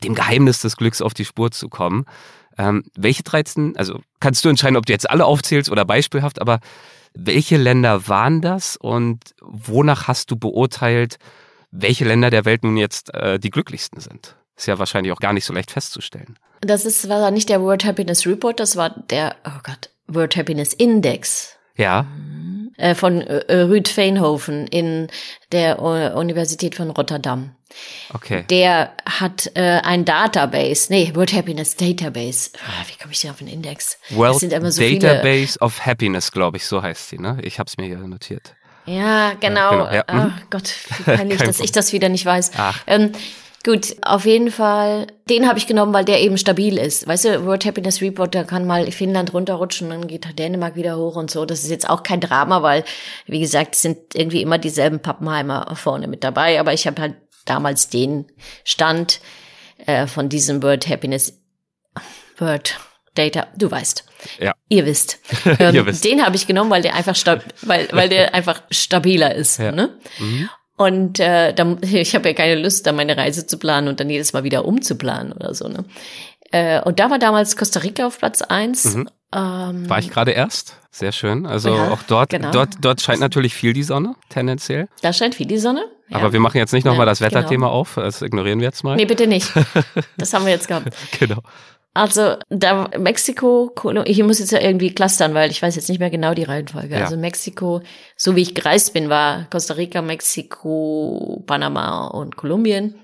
[0.05, 2.05] dem Geheimnis des Glücks auf die Spur zu kommen.
[2.59, 6.61] Ähm, welche 13, also kannst du entscheiden, ob du jetzt alle aufzählst oder beispielhaft, aber
[7.15, 11.19] welche Länder waren das und wonach hast du beurteilt,
[11.71, 14.37] welche Länder der Welt nun jetzt äh, die glücklichsten sind?
[14.57, 16.38] Ist ja wahrscheinlich auch gar nicht so leicht festzustellen.
[16.61, 20.73] Das ist, war nicht der World Happiness Report, das war der, oh Gott, World Happiness
[20.75, 22.07] Index Ja,
[22.77, 25.09] äh, von äh, Rüd Veenhoven in
[25.51, 27.57] der äh, Universität von Rotterdam.
[28.15, 28.45] okay.
[28.51, 32.51] Der hat äh, ein Database, nee, World Happiness Database.
[32.65, 33.99] Ah, Wie komme ich denn auf den Index?
[34.11, 34.99] World das sind immer so viele.
[35.01, 37.38] Database of Happiness, glaube ich, so heißt sie, ne?
[37.43, 38.55] Ich habe es mir hier notiert.
[38.85, 39.71] Ja, genau.
[39.71, 40.05] genau, ja.
[40.07, 40.33] Ach Mhm.
[40.51, 42.53] Gott, wie peinlich, dass ich das wieder nicht weiß.
[42.57, 42.79] Ach.
[42.87, 43.12] Ähm,
[43.64, 47.07] gut, auf jeden Fall, den habe ich genommen, weil der eben stabil ist.
[47.07, 51.16] Weißt du, World Happiness Report, da kann mal Finnland runterrutschen, dann geht Dänemark wieder hoch
[51.16, 51.44] und so.
[51.44, 52.85] Das ist jetzt auch kein Drama, weil,
[53.27, 56.61] wie gesagt, es sind irgendwie immer dieselben Pappenheimer vorne mit dabei.
[56.61, 58.27] Aber ich habe halt damals den
[58.64, 59.20] Stand
[59.87, 61.38] äh, von diesem World Happiness
[62.38, 62.79] World
[63.14, 64.05] Data, du weißt.
[64.40, 64.55] Ja.
[64.68, 65.18] Ihr wisst.
[65.44, 66.05] Ähm, Ihr wisst.
[66.05, 67.16] Den habe ich genommen, weil der einfach
[67.62, 69.59] weil, weil der einfach stabiler ist.
[69.59, 69.72] Ja.
[69.72, 69.98] Ne?
[70.85, 74.11] Und äh, da, ich habe ja keine Lust, da meine Reise zu planen und dann
[74.11, 75.68] jedes Mal wieder umzuplanen oder so.
[75.68, 75.85] Ne?
[76.51, 78.95] Äh, und da war damals Costa Rica auf Platz eins.
[78.95, 79.09] Mhm.
[79.35, 80.77] Ähm, War ich gerade erst?
[80.90, 81.47] Sehr schön.
[81.47, 82.51] Also Ja, auch dort, genau.
[82.51, 84.88] dort, dort scheint natürlich viel die Sonne, tendenziell.
[85.01, 85.85] da scheint viel die Sonne.
[86.11, 86.18] Ja.
[86.18, 87.79] Aber wir machen jetzt nicht nochmal Ja, das Wetterthema genau.
[87.79, 88.97] auf, das ignorieren wir jetzt mal.
[88.97, 89.51] Nee, bitte nicht.
[90.18, 90.95] Das haben wir jetzt gehabt.
[91.18, 91.38] Genau.
[91.94, 93.74] Also da Mexiko,
[94.07, 96.94] ich muss jetzt ja irgendwie clustern, weil ich weiß jetzt nicht mehr genau die Reihenfolge.
[96.94, 97.05] Ja.
[97.05, 97.83] Also Mexiko,
[98.16, 102.94] so wie ich gereist bin, war Costa Rica, Mexiko, Panama und Kolumbien.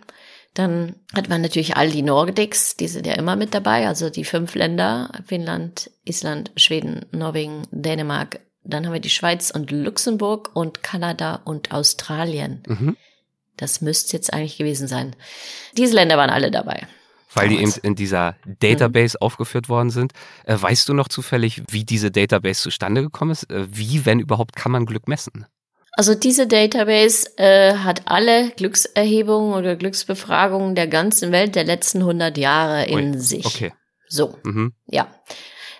[0.54, 4.24] Dann hat man natürlich all die Nordics, die sind ja immer mit dabei, also die
[4.24, 8.40] fünf Länder, Finnland, Island, Schweden, Norwegen, Dänemark.
[8.64, 12.62] Dann haben wir die Schweiz und Luxemburg und Kanada und Australien.
[12.66, 12.96] Mhm.
[13.56, 15.14] Das müsste jetzt eigentlich gewesen sein.
[15.76, 16.86] Diese Länder waren alle dabei.
[17.34, 20.12] Weil die eben in dieser Database aufgeführt worden sind.
[20.44, 23.50] Äh, weißt du noch zufällig, wie diese Database zustande gekommen ist?
[23.50, 25.46] Äh, wie, wenn überhaupt, kann man Glück messen?
[25.92, 32.38] Also diese Database äh, hat alle Glückserhebungen oder Glücksbefragungen der ganzen Welt der letzten 100
[32.38, 33.44] Jahre in Ui, sich.
[33.44, 33.72] Okay.
[34.08, 34.72] So, Mhm.
[34.86, 35.08] ja.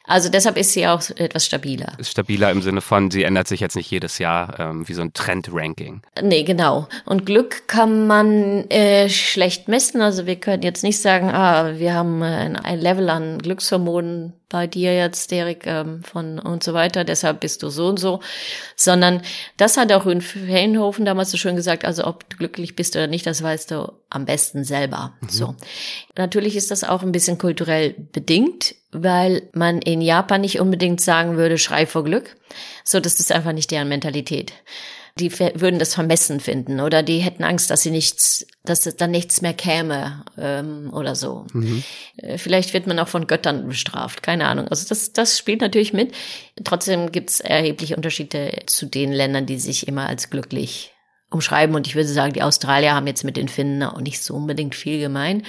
[0.08, 1.92] Also deshalb ist sie auch etwas stabiler.
[1.98, 5.02] Ist stabiler im Sinne von, sie ändert sich jetzt nicht jedes Jahr ähm, wie so
[5.02, 6.00] ein Trend-Ranking.
[6.22, 6.88] Nee, genau.
[7.04, 10.00] Und Glück kann man äh, schlecht messen.
[10.00, 14.32] Also wir können jetzt nicht sagen, ah, wir haben äh, ein, ein Level an Glückshormonen
[14.48, 18.20] bei dir jetzt, Derek, ähm, von und so weiter, deshalb bist du so und so.
[18.76, 19.22] Sondern
[19.56, 23.06] das hat auch in Feenhofen damals so schön gesagt, also ob du glücklich bist oder
[23.06, 25.12] nicht, das weißt du am besten selber.
[25.28, 25.54] So.
[26.16, 31.36] Natürlich ist das auch ein bisschen kulturell bedingt, weil man in Japan nicht unbedingt sagen
[31.36, 32.36] würde, schrei vor Glück.
[32.84, 34.54] So, das ist einfach nicht deren Mentalität
[35.18, 39.42] die würden das vermessen finden oder die hätten Angst, dass sie nichts, dass dann nichts
[39.42, 41.46] mehr käme ähm, oder so.
[42.16, 44.68] Äh, Vielleicht wird man auch von Göttern bestraft, keine Ahnung.
[44.68, 46.14] Also das, das spielt natürlich mit.
[46.64, 50.92] Trotzdem gibt es erhebliche Unterschiede zu den Ländern, die sich immer als glücklich
[51.30, 51.74] umschreiben.
[51.74, 54.74] Und ich würde sagen, die Australier haben jetzt mit den Finnen auch nicht so unbedingt
[54.74, 55.44] viel gemein.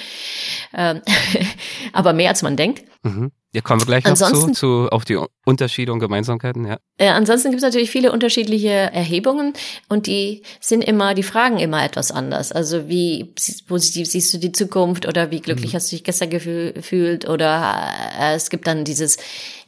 [0.74, 1.02] Ähm,
[1.94, 2.84] aber mehr als man denkt.
[3.04, 3.32] Mhm.
[3.52, 6.78] Ja, kommen wir gleich noch zu, zu auf die Unterschiede und Gemeinsamkeiten, ja.
[7.00, 9.54] Äh, ansonsten gibt es natürlich viele unterschiedliche Erhebungen
[9.88, 12.52] und die sind immer, die fragen immer etwas anders.
[12.52, 13.34] Also wie
[13.68, 15.78] positiv siehst du die Zukunft oder wie glücklich mhm.
[15.78, 17.88] hast du dich gestern gefühlt oder
[18.20, 19.18] äh, es gibt dann dieses,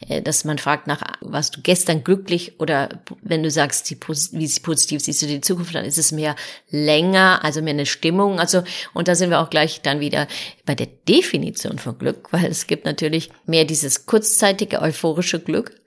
[0.07, 2.89] äh, dass man fragt nach, warst du gestern glücklich oder
[3.23, 6.35] wenn du sagst, die, wie positiv siehst du die Zukunft, dann ist es mehr
[6.69, 8.39] länger, also mehr eine Stimmung.
[8.39, 8.61] Also
[8.93, 10.27] und da sind wir auch gleich dann wieder
[10.65, 15.81] bei der Definition von Glück, weil es gibt natürlich mehr dieses kurzzeitige euphorische Glück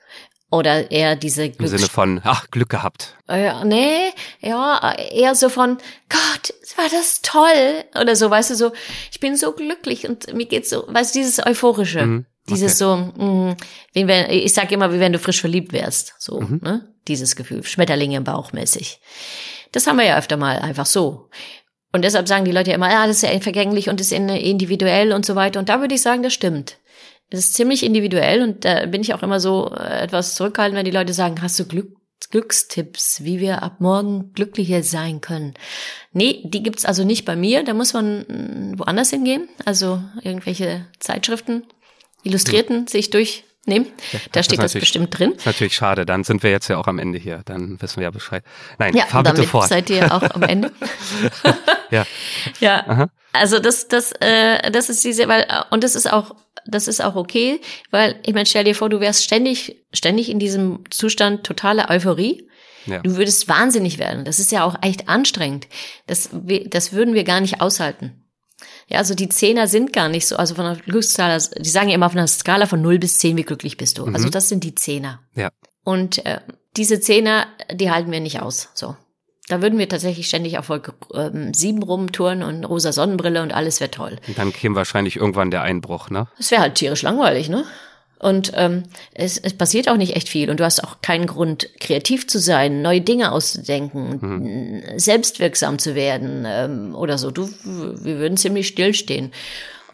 [0.55, 3.17] oder eher diese Glücks Im Sinne von, ach, Glück gehabt.
[3.29, 4.11] Äh, nee,
[4.41, 7.85] ja, eher so von, Gott, war das toll.
[8.01, 8.73] Oder so, weißt du, so,
[9.11, 12.07] ich bin so glücklich und mir geht's so, weißt du, dieses Euphorische.
[12.07, 12.55] Mhm, okay.
[12.55, 13.57] Dieses so, mh, mm,
[13.95, 16.15] wie wenn, ich sag immer, wie wenn du frisch verliebt wärst.
[16.19, 16.61] So, mhm.
[16.63, 16.89] ne?
[17.09, 19.01] Dieses Gefühl, Schmetterlinge im Bauch mäßig.
[19.73, 21.31] Das haben wir ja öfter mal einfach so.
[21.95, 25.13] Und deshalb sagen die Leute ja immer, ja, das ist ja vergänglich und ist individuell
[25.13, 25.61] und so weiter.
[25.61, 26.79] Und da würde ich sagen, das stimmt.
[27.31, 30.85] Es ist ziemlich individuell und da bin ich auch immer so äh, etwas zurückhaltend, wenn
[30.85, 31.97] die Leute sagen, hast du Glück,
[32.33, 35.55] Glückstipps, wie wir ab morgen glücklicher sein können.
[36.13, 37.63] Nee, die gibt's also nicht bei mir.
[37.63, 39.49] Da muss man mm, woanders hingehen.
[39.65, 41.63] Also irgendwelche Zeitschriften,
[42.25, 42.87] Illustrierten hm.
[42.89, 43.11] sich
[44.13, 45.33] Ja, da steht das, bestimmt drin.
[45.33, 46.05] Ist natürlich schade.
[46.05, 47.43] Dann sind wir jetzt ja auch am Ende hier.
[47.45, 48.45] Dann wissen wir ja Bescheid.
[48.79, 49.69] Nein, ja, fahr bitte damit fort.
[49.69, 50.73] seid ihr auch am Ende.
[51.91, 52.07] ja.
[52.61, 52.87] Ja.
[52.87, 53.11] Aha.
[53.33, 56.35] Also das, das, äh, das ist diese, weil und das ist auch
[56.67, 60.39] das ist auch okay, weil ich meine, stell dir vor, du wärst ständig, ständig in
[60.39, 62.49] diesem Zustand totaler Euphorie.
[62.87, 63.01] Ja.
[63.01, 64.25] Du würdest wahnsinnig werden.
[64.25, 65.69] Das ist ja auch echt anstrengend.
[66.07, 66.31] Das,
[66.67, 68.24] das würden wir gar nicht aushalten.
[68.89, 71.95] Ja, also die Zehner sind gar nicht so, also von der Glücksskala, die sagen ja
[71.95, 74.07] immer auf einer Skala von 0 bis 10, wie glücklich bist du.
[74.07, 74.15] Mhm.
[74.15, 75.21] Also das sind die Zehner.
[75.35, 75.51] Ja.
[75.85, 76.41] Und äh,
[76.77, 78.71] diese Zehner, die halten wir nicht aus.
[78.75, 78.97] So.
[79.49, 83.81] Da würden wir tatsächlich ständig auf Wolke ähm, 7 rumtouren und rosa Sonnenbrille und alles
[83.81, 84.17] wäre toll.
[84.27, 86.29] Und dann käme wahrscheinlich irgendwann der Einbruch, ne?
[86.39, 87.65] Es wäre halt tierisch langweilig, ne?
[88.25, 91.69] Und ähm, es, es passiert auch nicht echt viel und du hast auch keinen Grund,
[91.79, 94.99] kreativ zu sein, neue Dinge auszudenken, hm.
[94.99, 97.31] selbstwirksam zu werden ähm, oder so.
[97.31, 99.31] Du, wir würden ziemlich stillstehen.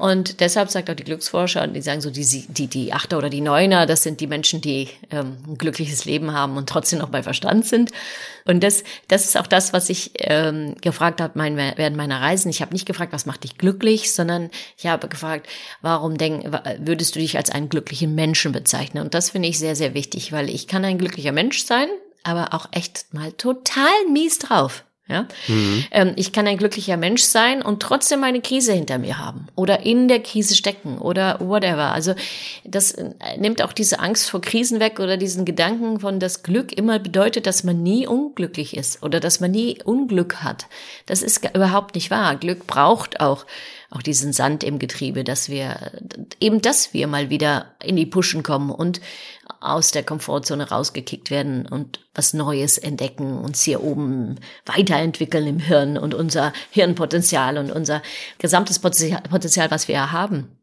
[0.00, 3.42] Und deshalb sagt auch die Glücksforscher, die sagen so, die, die, die Achter oder die
[3.42, 7.22] Neuner, das sind die Menschen, die ähm, ein glückliches Leben haben und trotzdem noch bei
[7.22, 7.92] Verstand sind.
[8.46, 12.48] Und das, das ist auch das, was ich ähm, gefragt habe mein, während meiner Reisen.
[12.48, 15.46] Ich habe nicht gefragt, was macht dich glücklich, sondern ich habe gefragt,
[15.82, 16.46] warum denk,
[16.78, 19.04] würdest du dich als einen glücklichen Menschen bezeichnen?
[19.04, 21.88] Und das finde ich sehr, sehr wichtig, weil ich kann ein glücklicher Mensch sein,
[22.22, 24.82] aber auch echt mal total mies drauf.
[25.10, 25.26] Ja?
[25.48, 25.84] Mhm.
[25.90, 29.84] Ähm, ich kann ein glücklicher Mensch sein und trotzdem eine Krise hinter mir haben oder
[29.84, 31.92] in der Krise stecken oder whatever.
[31.92, 32.14] Also
[32.64, 36.72] das äh, nimmt auch diese Angst vor Krisen weg oder diesen Gedanken von, dass Glück
[36.72, 40.66] immer bedeutet, dass man nie unglücklich ist oder dass man nie Unglück hat.
[41.06, 42.36] Das ist überhaupt nicht wahr.
[42.36, 43.46] Glück braucht auch
[43.90, 45.92] auch diesen Sand im Getriebe, dass wir
[46.38, 49.00] eben, dass wir mal wieder in die Puschen kommen und
[49.60, 55.98] aus der Komfortzone rausgekickt werden und was Neues entdecken, uns hier oben weiterentwickeln im Hirn
[55.98, 58.00] und unser Hirnpotenzial und unser
[58.38, 60.56] gesamtes Potenzial, was wir haben.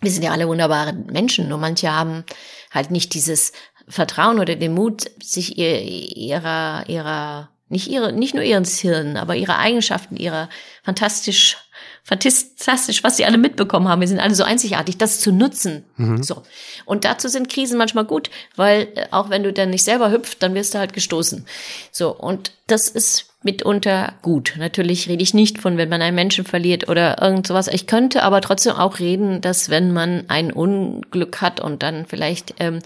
[0.00, 2.24] Wir sind ja alle wunderbare Menschen, nur manche haben
[2.72, 3.52] halt nicht dieses
[3.88, 9.36] Vertrauen oder den Mut, sich ihr, ihrer, ihrer, nicht ihre, nicht nur ihren Hirn, aber
[9.36, 10.48] ihre Eigenschaften, ihrer
[10.82, 11.56] fantastisch
[12.04, 14.00] fantastisch, was sie alle mitbekommen haben.
[14.00, 15.84] Wir sind alle so einzigartig, das zu nutzen.
[15.96, 16.22] Mhm.
[16.22, 16.42] So.
[16.84, 20.42] Und dazu sind Krisen manchmal gut, weil äh, auch wenn du dann nicht selber hüpft,
[20.42, 21.46] dann wirst du halt gestoßen.
[21.92, 22.14] So.
[22.14, 24.54] Und das ist mitunter gut.
[24.56, 27.68] Natürlich rede ich nicht von, wenn man einen Menschen verliert oder irgend sowas.
[27.68, 32.54] Ich könnte aber trotzdem auch reden, dass wenn man ein Unglück hat und dann vielleicht
[32.60, 32.80] ähm,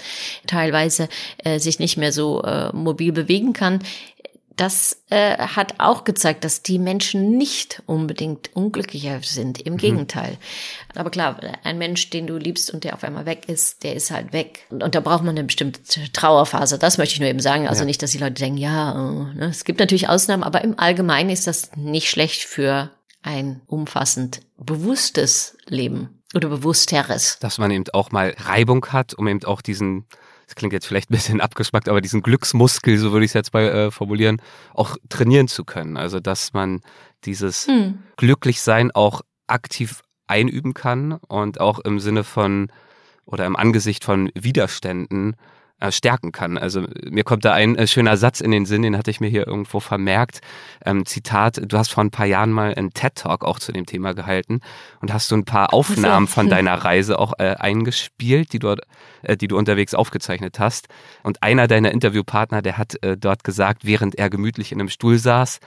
[0.47, 3.81] teilweise äh, sich nicht mehr so äh, mobil bewegen kann,
[4.57, 9.61] das äh, hat auch gezeigt, dass die Menschen nicht unbedingt unglücklicher sind.
[9.61, 9.79] Im mhm.
[9.79, 10.39] Gegenteil.
[10.95, 14.11] Aber klar, ein Mensch, den du liebst und der auf einmal weg ist, der ist
[14.11, 14.67] halt weg.
[14.71, 15.81] Und, und da braucht man eine bestimmte
[16.13, 16.79] Trauerphase.
[16.79, 17.69] Das möchte ich nur eben sagen.
[17.69, 17.87] Also ja.
[17.87, 19.47] nicht, dass die Leute denken, ja, äh, ne?
[19.47, 22.91] es gibt natürlich Ausnahmen, aber im Allgemeinen ist das nicht schlecht für
[23.23, 27.39] ein umfassend bewusstes Leben oder bewussteres.
[27.41, 30.07] Dass man eben auch mal Reibung hat, um eben auch diesen
[30.47, 33.53] das klingt jetzt vielleicht ein bisschen abgeschmackt, aber diesen Glücksmuskel, so würde ich es jetzt
[33.53, 34.41] mal äh, formulieren,
[34.75, 35.97] auch trainieren zu können.
[35.97, 36.81] Also dass man
[37.25, 37.99] dieses hm.
[38.17, 42.71] Glücklichsein auch aktiv einüben kann und auch im Sinne von
[43.25, 45.37] oder im Angesicht von Widerständen
[45.81, 46.57] äh, stärken kann.
[46.57, 49.29] Also mir kommt da ein äh, schöner Satz in den Sinn, den hatte ich mir
[49.29, 50.41] hier irgendwo vermerkt.
[50.85, 54.15] Ähm, Zitat, du hast vor ein paar Jahren mal einen TED-Talk auch zu dem Thema
[54.15, 54.61] gehalten
[55.01, 58.77] und hast so ein paar Aufnahmen von deiner Reise auch äh, eingespielt, die du,
[59.23, 60.89] äh, die du unterwegs aufgezeichnet hast.
[61.23, 65.19] Und einer deiner Interviewpartner, der hat äh, dort gesagt, während er gemütlich in einem Stuhl
[65.19, 65.61] saß,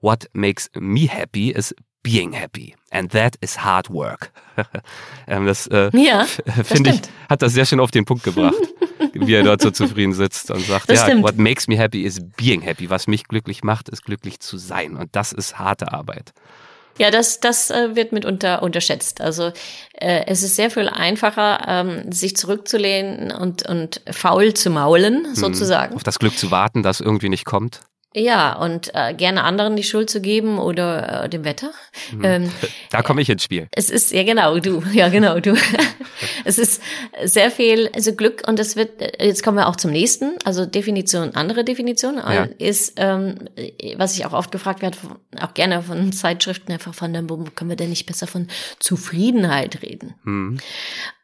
[0.00, 1.74] What makes me happy is
[2.06, 2.74] being happy.
[2.90, 4.30] And that is hard work.
[5.26, 6.24] ähm, das äh, ja,
[6.64, 8.54] finde ich, hat das sehr schön auf den Punkt gebracht.
[9.12, 11.24] wie er dort so zufrieden sitzt und sagt, Das ja, stimmt.
[11.24, 12.88] what makes me happy is being happy.
[12.90, 14.96] Was mich glücklich macht, ist glücklich zu sein.
[14.96, 16.32] Und das ist harte Arbeit.
[16.98, 19.20] Ja, das, das äh, wird mitunter unterschätzt.
[19.20, 19.52] Also
[19.94, 25.94] äh, es ist sehr viel einfacher, ähm, sich zurückzulehnen und, und faul zu maulen, sozusagen.
[25.94, 27.80] Auf das Glück zu warten, das irgendwie nicht kommt.
[28.18, 31.70] Ja, und äh, gerne anderen die Schuld zu geben oder äh, dem Wetter.
[32.22, 32.50] Ähm,
[32.90, 33.68] Da komme ich ins Spiel.
[33.72, 35.54] es ist, ja genau, du, ja genau, du.
[36.46, 36.80] es ist
[37.24, 41.34] sehr viel, also Glück und das wird, jetzt kommen wir auch zum nächsten, also Definition,
[41.34, 42.48] andere Definition, Ja.
[42.56, 43.50] ist, ähm,
[43.98, 44.96] was ich auch oft gefragt werde,
[45.42, 48.48] auch gerne von Zeitschriften, einfach von dem, wo können wir denn nicht besser von
[48.78, 50.14] Zufriedenheit reden?
[50.24, 50.58] Hm.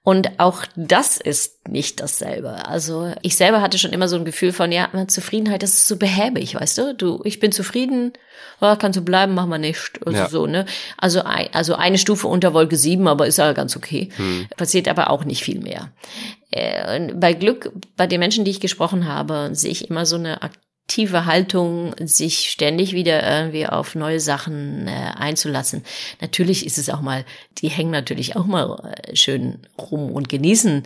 [0.05, 2.67] Und auch das ist nicht dasselbe.
[2.67, 5.97] Also ich selber hatte schon immer so ein Gefühl von, ja, Zufriedenheit, das ist so
[5.97, 6.95] behäbig, weißt du?
[6.97, 8.13] Du, ich bin zufrieden,
[8.61, 10.01] ja, kannst du bleiben, mach mal nicht.
[10.05, 10.29] Also Ja.
[10.29, 10.67] so, ne?
[10.97, 14.09] Also, also eine Stufe unter Wolke 7, aber ist ja ganz okay.
[14.17, 14.49] Hm.
[14.57, 15.93] Passiert aber auch nicht viel mehr.
[16.51, 20.41] Äh, bei Glück, bei den Menschen, die ich gesprochen habe, sehe ich immer so eine
[20.85, 25.85] aktive Haltung, sich ständig wieder irgendwie auf neue Sachen äh, einzulassen.
[26.21, 27.25] Natürlich ist es auch mal,
[27.59, 30.83] die hängen natürlich auch mal äh, schön rum und genießen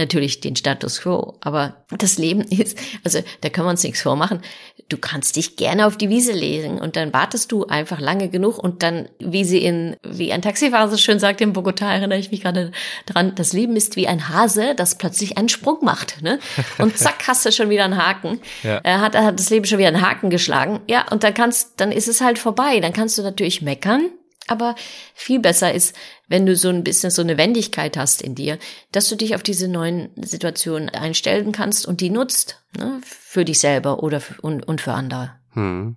[0.00, 1.34] natürlich den Status quo.
[1.40, 4.40] Aber das Leben ist, also da kann man uns nichts vormachen.
[4.88, 8.58] Du kannst dich gerne auf die Wiese legen und dann wartest du einfach lange genug
[8.58, 12.32] und dann, wie sie in, wie ein Taxifahrer so schön sagt in Bogotá, erinnere ich
[12.32, 12.72] mich gerade
[13.06, 16.22] dran, das Leben ist wie ein Hase, das plötzlich einen Sprung macht.
[16.22, 16.40] Ne?
[16.78, 18.40] Und zack, hast du schon wieder einen Haken.
[18.64, 18.80] Ja.
[18.82, 20.80] Er hat, hat das Leben schon wieder einen Haken geschlagen.
[20.88, 22.80] Ja, und dann kannst, dann ist es halt vorbei.
[22.80, 24.10] Dann kannst du natürlich meckern.
[24.46, 24.74] Aber
[25.14, 25.94] viel besser ist,
[26.28, 28.58] wenn du so ein bisschen so eine Wendigkeit hast in dir,
[28.90, 33.60] dass du dich auf diese neuen Situationen einstellen kannst und die nutzt, ne, für dich
[33.60, 35.32] selber oder für, und, und für andere.
[35.52, 35.96] Hm.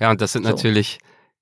[0.00, 0.50] Ja, und das sind So.
[0.50, 0.98] natürlich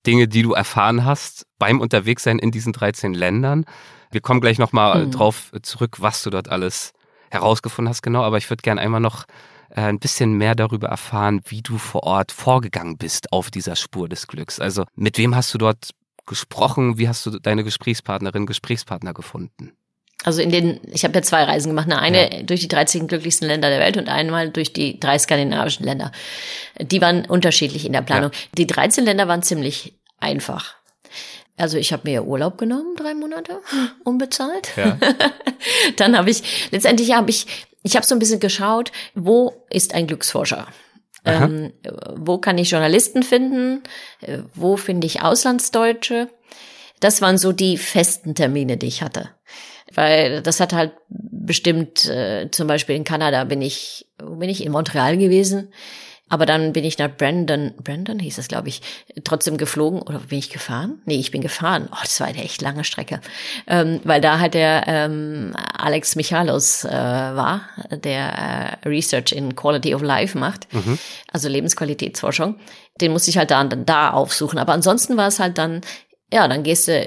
[0.07, 3.65] Dinge, die du erfahren hast beim Unterwegssein in diesen 13 Ländern.
[4.11, 5.11] Wir kommen gleich nochmal Mhm.
[5.13, 6.93] drauf zurück, was du dort alles
[7.31, 8.23] herausgefunden hast, genau.
[8.23, 9.25] Aber ich würde gerne einmal noch
[9.71, 14.09] äh, ein bisschen mehr darüber erfahren, wie du vor Ort vorgegangen bist auf dieser Spur
[14.09, 14.59] des Glücks.
[14.59, 15.91] Also mit wem hast du dort
[16.31, 16.97] gesprochen?
[16.97, 19.73] Wie hast du deine Gesprächspartnerin, Gesprächspartner gefunden?
[20.23, 21.91] Also in den, ich habe ja zwei Reisen gemacht.
[21.91, 26.13] Eine durch die 13 glücklichsten Länder der Welt und einmal durch die drei skandinavischen Länder.
[26.81, 28.31] Die waren unterschiedlich in der Planung.
[28.57, 30.77] Die 13 Länder waren ziemlich einfach.
[31.57, 33.61] Also ich habe mir Urlaub genommen, drei Monate,
[34.05, 34.71] unbezahlt.
[34.77, 34.99] Ja.
[35.97, 37.47] Dann habe ich, letztendlich habe ich,
[37.83, 40.69] ich habe so ein bisschen geschaut, wo ist ein Glücksforscher?
[41.25, 41.73] Ähm,
[42.17, 43.83] wo kann ich Journalisten finden?
[44.21, 46.29] Äh, Wo finde ich Auslandsdeutsche?
[47.01, 49.31] Das waren so die festen Termine, die ich hatte.
[49.93, 54.65] Weil das hat halt bestimmt, äh, zum Beispiel in Kanada bin ich, wo bin ich?
[54.65, 55.73] In Montreal gewesen.
[56.31, 58.81] Aber dann bin ich nach Brandon, Brandon hieß das, glaube ich,
[59.25, 60.01] trotzdem geflogen.
[60.01, 61.03] Oder bin ich gefahren?
[61.05, 61.89] Nee, ich bin gefahren.
[61.93, 63.21] Oh, das war eine echt lange Strecke.
[63.67, 69.95] Ähm, weil da halt der ähm, Alex Michalos äh, war, der äh, Research in Quality
[69.95, 70.69] of Life macht,
[71.33, 72.57] also Lebensqualitätsforschung.
[73.01, 74.59] Den musste ich halt da, dann da aufsuchen.
[74.59, 75.81] Aber ansonsten war es halt dann,
[76.33, 77.07] ja, dann gehst du,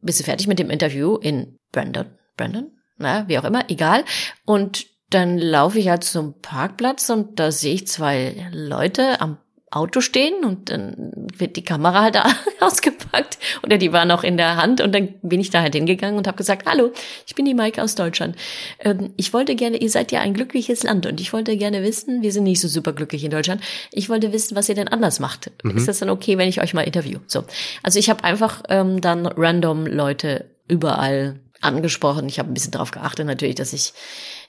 [0.00, 2.06] bist du fertig mit dem Interview in Brandon,
[2.36, 4.04] Brandon, na, wie auch immer, egal.
[4.46, 9.38] Und dann laufe ich halt zum Parkplatz und da sehe ich zwei Leute am
[9.72, 12.18] Auto stehen und dann wird die Kamera halt
[12.60, 16.18] ausgepackt oder die war noch in der Hand und dann bin ich da halt hingegangen
[16.18, 16.92] und habe gesagt, hallo,
[17.26, 18.36] ich bin die Maike aus Deutschland.
[18.80, 22.22] Ähm, ich wollte gerne, ihr seid ja ein glückliches Land und ich wollte gerne wissen,
[22.22, 25.20] wir sind nicht so super glücklich in Deutschland, ich wollte wissen, was ihr denn anders
[25.20, 25.50] macht.
[25.76, 27.18] Ist das dann okay, wenn ich euch mal interview?
[27.26, 27.44] So,
[27.82, 32.28] also ich habe einfach ähm, dann random Leute überall angesprochen.
[32.28, 33.92] Ich habe ein bisschen darauf geachtet natürlich, dass ich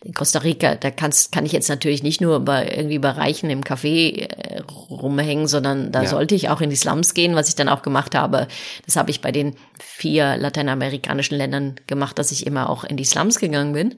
[0.03, 3.49] in Costa Rica, da kannst, kann ich jetzt natürlich nicht nur bei irgendwie bei Reichen
[3.49, 6.09] im Café äh, rumhängen, sondern da Ja.
[6.09, 8.47] sollte ich auch in die Slums gehen, was ich dann auch gemacht habe.
[8.85, 13.05] Das habe ich bei den vier lateinamerikanischen Ländern gemacht, dass ich immer auch in die
[13.05, 13.95] Slums gegangen bin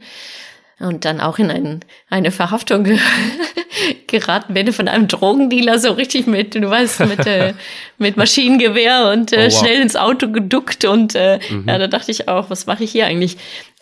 [0.80, 3.00] und dann auch in ein, eine Verhaftung ge
[4.08, 7.54] geraten bin von einem Drogendealer so richtig mit, du weißt, mit, äh,
[7.98, 9.46] mit Maschinengewehr und äh, Oh, wow.
[9.46, 9.66] Mhm.
[9.66, 13.06] schnell ins Auto geduckt und äh, ja, da dachte ich auch, was mache ich hier
[13.06, 13.38] eigentlich?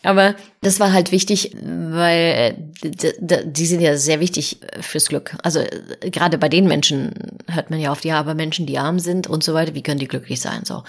[0.06, 5.36] Aber das war halt wichtig, weil äh, die sind ja sehr wichtig fürs Glück.
[5.44, 7.14] Also äh, gerade bei den Menschen
[7.50, 10.00] hört man ja oft, ja, aber Menschen, die arm sind und so weiter, wie können
[10.00, 10.62] die glücklich sein?
[10.66, 10.84] So.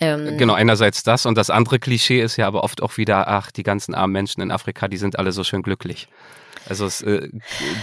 [0.00, 3.50] Ähm, Genau, einerseits das und das andere Klischee ist ja aber oft auch wieder, ach,
[3.50, 6.08] die ganzen armen Menschen in Afrika, die sind alle so schön glücklich.
[6.68, 7.28] Also es, äh,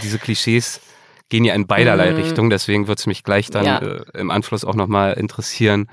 [0.02, 0.80] diese Klischees
[1.28, 3.66] gehen ja in beiderlei Richtungen, deswegen wird es mich gleich dann Mhm.
[3.68, 3.78] Ja.
[3.78, 5.88] äh, im Anschluss auch nochmal interessieren,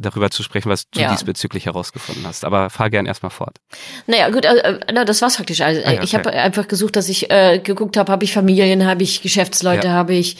[0.00, 1.08] darüber zu sprechen, was du Ja.
[1.10, 2.44] diesbezüglich herausgefunden hast.
[2.44, 3.58] Aber fahr gern erstmal fort.
[4.06, 5.60] Naja, gut, äh, äh, na, das war's faktisch.
[5.60, 6.24] Also, Ah ja, Ich okay.
[6.28, 9.92] habe einfach gesucht, dass ich äh, geguckt habe, habe ich Familien, habe ich Geschäftsleute, Ja.
[9.92, 10.36] habe ich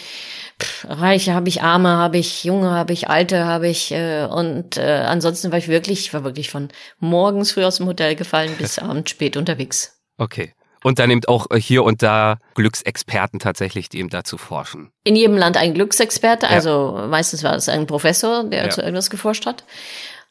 [0.60, 4.76] pff, Reiche, habe ich Arme, habe ich Junge, habe ich Alte, habe ich äh, und
[4.76, 6.68] äh, ansonsten war ich wirklich, ich war wirklich von
[6.98, 9.98] morgens früh aus dem Hotel gefallen bis abends spät unterwegs.
[10.16, 10.54] Okay.
[10.84, 14.92] Und dann eben auch hier und da Glücksexperten tatsächlich, die eben dazu forschen.
[15.02, 16.52] In jedem Land ein Glücksexperte, ja.
[16.52, 18.70] also meistens war es ein Professor, der ja.
[18.70, 19.64] zu irgendwas geforscht hat.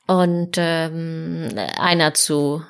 [0.07, 2.63] Und ähm, einer zu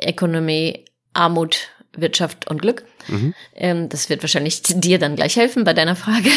[0.00, 2.84] Ökonomie, Armut, Wirtschaft und Glück.
[3.08, 3.34] Mhm.
[3.54, 6.30] Ähm, das wird wahrscheinlich dir dann gleich helfen bei deiner Frage.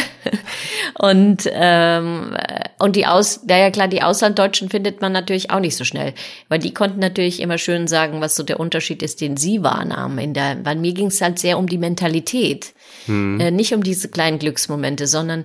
[1.00, 2.36] und ähm,
[2.80, 6.14] und die Aus, ja, ja klar, die Auslanddeutschen findet man natürlich auch nicht so schnell,
[6.50, 10.18] weil die konnten natürlich immer schön sagen, was so der Unterschied ist, den sie wahrnahmen.
[10.20, 12.74] In der, bei mir ging es halt sehr um die Mentalität,
[13.08, 13.40] mhm.
[13.40, 15.44] äh, nicht um diese kleinen Glücksmomente, sondern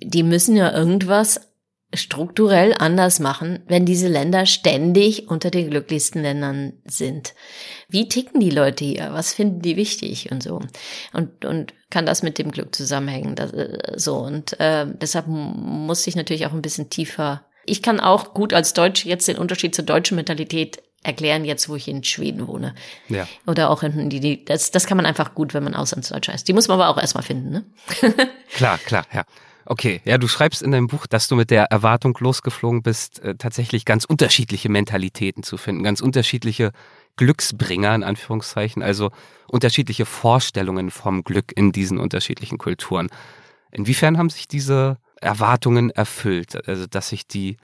[0.00, 1.49] die müssen ja irgendwas
[1.94, 7.34] strukturell anders machen, wenn diese Länder ständig unter den glücklichsten Ländern sind.
[7.88, 9.12] Wie ticken die Leute hier?
[9.12, 10.60] Was finden die wichtig und so?
[11.12, 13.34] Und, und kann das mit dem Glück zusammenhängen?
[13.34, 17.44] Das, äh, so und äh, deshalb muss ich natürlich auch ein bisschen tiefer.
[17.66, 21.76] Ich kann auch gut als Deutsch jetzt den Unterschied zur deutschen Mentalität erklären, jetzt wo
[21.76, 22.74] ich in Schweden wohne.
[23.08, 23.26] Ja.
[23.46, 26.46] Oder auch in die, die das, das kann man einfach gut, wenn man Auslandsdeutscher ist.
[26.46, 27.64] Die muss man aber auch erstmal finden, ne?
[28.52, 29.24] klar, klar, ja.
[29.70, 33.36] Okay, ja, du schreibst in deinem Buch, dass du mit der Erwartung losgeflogen bist, äh,
[33.36, 36.72] tatsächlich ganz unterschiedliche Mentalitäten zu finden, ganz unterschiedliche
[37.14, 39.12] Glücksbringer in Anführungszeichen, also
[39.46, 43.10] unterschiedliche Vorstellungen vom Glück in diesen unterschiedlichen Kulturen.
[43.70, 46.66] Inwiefern haben sich diese Erwartungen erfüllt?
[46.66, 47.56] Also, dass sich die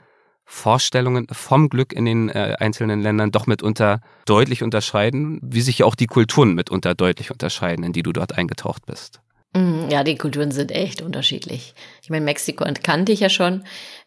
[0.45, 5.87] Vorstellungen vom Glück in den äh, einzelnen Ländern doch mitunter deutlich unterscheiden, wie sich ja
[5.87, 9.21] auch die Kulturen mitunter deutlich unterscheiden, in die du dort eingetaucht bist.
[9.57, 11.75] Mhm, ja, die Kulturen sind echt unterschiedlich.
[12.03, 13.65] Ich meine, Mexiko kannte ich ja schon.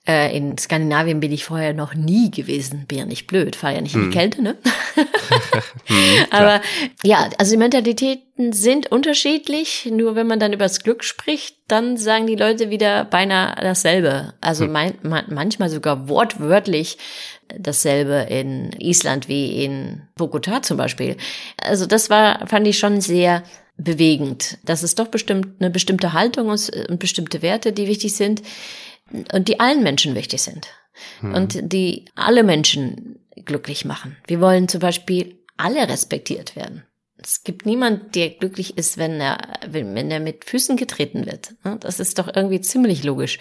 [0.08, 2.86] Äh, in Skandinavien bin ich vorher noch nie gewesen.
[2.88, 4.14] Bin ja nicht blöd, fahre ja nicht in die mhm.
[4.14, 4.58] Kälte, ne?
[5.88, 6.62] Mhm, Aber
[7.04, 9.90] ja, also die Mentalitäten sind unterschiedlich.
[9.92, 14.34] Nur wenn man dann über das Glück spricht, dann sagen die Leute wieder beinahe dasselbe.
[14.40, 16.98] Also mein, man, manchmal sogar wortwörtlich
[17.58, 21.18] dasselbe in Island wie in Bogota zum Beispiel.
[21.62, 23.44] Also das war, fand ich schon sehr
[23.80, 28.42] bewegend, dass es doch bestimmt eine bestimmte Haltung ist und bestimmte Werte, die wichtig sind
[29.34, 30.68] und die allen Menschen wichtig sind
[31.22, 31.34] hm.
[31.34, 34.18] und die alle Menschen glücklich machen.
[34.28, 36.84] Wir wollen zum Beispiel alle respektiert werden.
[37.22, 41.54] Es gibt niemand, der glücklich ist, wenn er, wenn, wenn er mit Füßen getreten wird.
[41.64, 41.78] Ne?
[41.80, 43.40] Das ist doch irgendwie ziemlich logisch.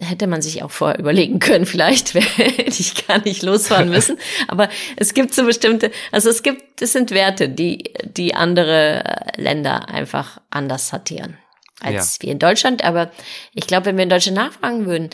[0.00, 4.18] Hätte man sich auch vorher überlegen können, vielleicht hätte ich gar nicht losfahren müssen.
[4.48, 9.88] Aber es gibt so bestimmte, also es gibt, es sind Werte, die, die andere Länder
[9.88, 11.36] einfach anders sortieren
[11.80, 12.22] als ja.
[12.22, 12.84] wir in Deutschland.
[12.84, 13.10] Aber
[13.52, 15.10] ich glaube, wenn wir in Deutschland nachfragen würden,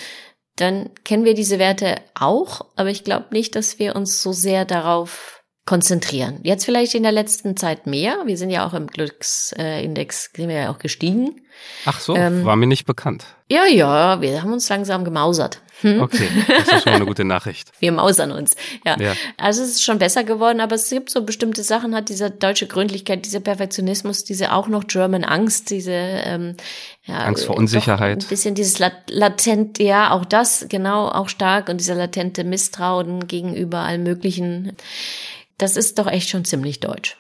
[0.57, 2.67] dann kennen wir diese Werte auch.
[2.77, 5.38] Aber ich glaube nicht, dass wir uns so sehr darauf
[5.69, 6.41] konzentrieren.
[6.45, 8.23] Jetzt vielleicht in der letzten Zeit mehr.
[8.25, 11.43] Wir sind ja auch im Glücksindex, sind wir ja auch gestiegen.
[11.85, 13.27] Ach so, ähm, war mir nicht bekannt.
[13.51, 15.61] Ja, ja, wir haben uns langsam gemausert.
[15.83, 16.01] Hm?
[16.01, 17.71] Okay, das ist schon mal eine gute Nachricht.
[17.81, 18.57] wir mausern uns,
[18.87, 18.97] ja.
[18.99, 19.13] ja.
[19.37, 22.67] Also es ist schon besser geworden, aber es gibt so bestimmte Sachen, hat diese deutsche
[22.67, 26.57] Gründlichkeit, dieser Perfektionismus, diese auch noch German Angst, diese ähm,
[27.05, 28.25] ja, Angst vor Unsicherheit.
[28.25, 33.81] Ein bisschen dieses latent, ja, auch das, genau, auch stark und dieser latente Misstrauen gegenüber
[33.81, 34.73] allen möglichen
[35.59, 37.17] das ist doch echt schon ziemlich deutsch.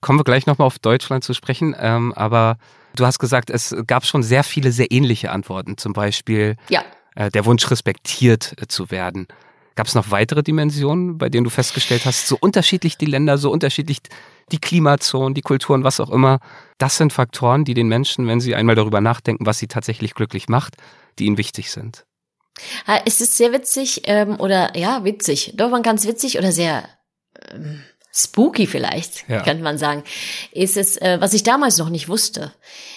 [0.00, 2.56] Kommen wir gleich nochmal auf Deutschland zu sprechen, ähm, aber
[2.96, 6.82] du hast gesagt, es gab schon sehr viele sehr ähnliche Antworten, zum Beispiel ja.
[7.16, 9.26] äh, der Wunsch, respektiert äh, zu werden.
[9.74, 13.50] Gab es noch weitere Dimensionen, bei denen du festgestellt hast, so unterschiedlich die Länder, so
[13.50, 13.98] unterschiedlich
[14.52, 16.40] die Klimazonen, die Kulturen, was auch immer,
[16.78, 20.48] das sind Faktoren, die den Menschen, wenn sie einmal darüber nachdenken, was sie tatsächlich glücklich
[20.48, 20.76] macht,
[21.18, 22.04] die ihnen wichtig sind.
[23.04, 26.84] Es ist sehr witzig ähm, oder ja, witzig, doch man ganz witzig oder sehr
[28.12, 29.42] spooky vielleicht, ja.
[29.42, 30.02] könnte man sagen,
[30.52, 32.52] ist es, äh, was ich damals noch nicht wusste,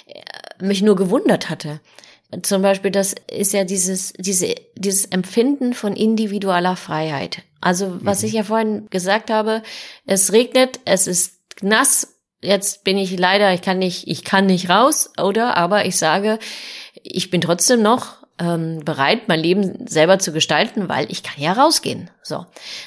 [0.07, 1.79] äh, mich nur gewundert hatte.
[2.41, 7.43] Zum Beispiel, das ist ja dieses, diese, dieses Empfinden von individueller Freiheit.
[7.61, 8.27] Also, was mhm.
[8.27, 9.61] ich ja vorhin gesagt habe,
[10.07, 14.69] es regnet, es ist nass, jetzt bin ich leider, ich kann nicht, ich kann nicht
[14.69, 15.57] raus, oder?
[15.57, 16.39] Aber ich sage,
[17.03, 21.53] ich bin trotzdem noch ähm, bereit, mein Leben selber zu gestalten, weil ich kann ja
[21.53, 22.09] rausgehen.
[22.23, 22.45] So,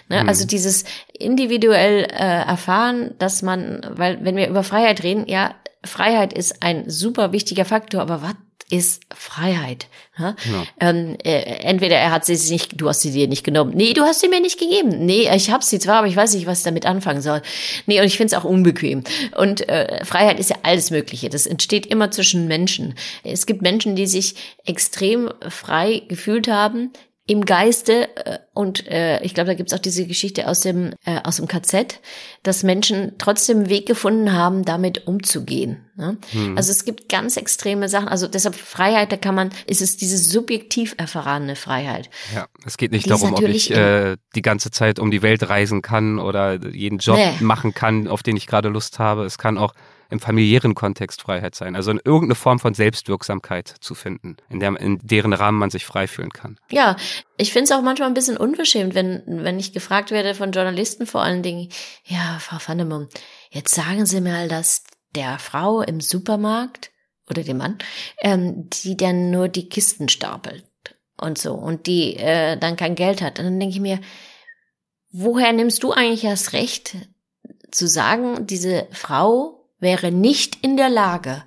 [0.08, 0.22] ne?
[0.22, 0.28] Mhm.
[0.28, 6.32] also dieses individuell äh, erfahren, dass man, weil wenn wir über Freiheit reden, ja, Freiheit
[6.32, 8.34] ist ein super wichtiger Faktor, aber was
[8.70, 9.86] ist Freiheit.
[10.18, 10.34] Ja?
[10.80, 13.72] Ähm, äh, entweder er hat sie nicht, du hast sie dir nicht genommen.
[13.76, 15.06] Nee, du hast sie mir nicht gegeben.
[15.06, 17.42] Nee, ich habe sie zwar, aber ich weiß nicht, was ich damit anfangen soll.
[17.86, 19.04] Nee, und ich finde es auch unbequem.
[19.36, 21.28] Und äh, Freiheit ist ja alles Mögliche.
[21.28, 22.94] Das entsteht immer zwischen Menschen.
[23.22, 26.92] Es gibt Menschen, die sich extrem frei gefühlt haben,
[27.26, 31.20] im Geiste äh, und äh, ich glaube, da gibt's auch diese Geschichte aus dem äh,
[31.24, 32.00] aus dem KZ,
[32.44, 35.86] dass Menschen trotzdem einen Weg gefunden haben, damit umzugehen.
[35.96, 36.18] Ne?
[36.30, 36.56] Hm.
[36.56, 38.06] Also es gibt ganz extreme Sachen.
[38.06, 42.10] Also deshalb Freiheit, da kann man, ist es diese subjektiv erfahrene Freiheit.
[42.34, 45.48] Ja, es geht nicht die darum, ob ich äh, die ganze Zeit um die Welt
[45.48, 47.32] reisen kann oder jeden Job nee.
[47.40, 49.24] machen kann, auf den ich gerade Lust habe.
[49.24, 49.74] Es kann auch
[50.10, 51.76] im familiären Kontext Freiheit sein.
[51.76, 55.84] Also in irgendeine Form von Selbstwirksamkeit zu finden, in, der, in deren Rahmen man sich
[55.84, 56.58] frei fühlen kann.
[56.70, 56.96] Ja,
[57.36, 61.06] ich finde es auch manchmal ein bisschen unverschämt, wenn, wenn ich gefragt werde von Journalisten
[61.06, 61.68] vor allen Dingen,
[62.04, 63.08] ja, Frau Vannemum,
[63.50, 64.84] jetzt sagen Sie mal, dass
[65.14, 66.90] der Frau im Supermarkt
[67.28, 67.78] oder dem Mann,
[68.20, 70.64] ähm, die dann nur die Kisten stapelt
[71.20, 73.38] und so und die äh, dann kein Geld hat.
[73.38, 74.00] Und dann denke ich mir,
[75.10, 76.96] woher nimmst du eigentlich das Recht
[77.70, 81.44] zu sagen, diese Frau wäre nicht in der Lage,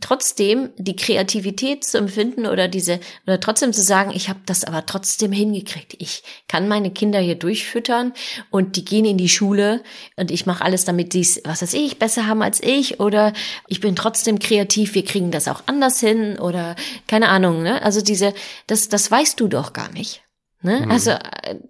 [0.00, 4.86] trotzdem die Kreativität zu empfinden oder diese oder trotzdem zu sagen, ich habe das aber
[4.86, 5.96] trotzdem hingekriegt.
[5.98, 8.12] Ich kann meine Kinder hier durchfüttern
[8.50, 9.82] und die gehen in die Schule
[10.16, 13.32] und ich mache alles, damit die es, was weiß ich, besser haben als ich oder
[13.66, 16.76] ich bin trotzdem kreativ, wir kriegen das auch anders hin oder
[17.08, 17.82] keine Ahnung, ne?
[17.82, 18.32] Also diese
[18.68, 20.22] das das weißt du doch gar nicht.
[20.62, 20.80] Ne?
[20.80, 20.90] Mhm.
[20.90, 21.14] Also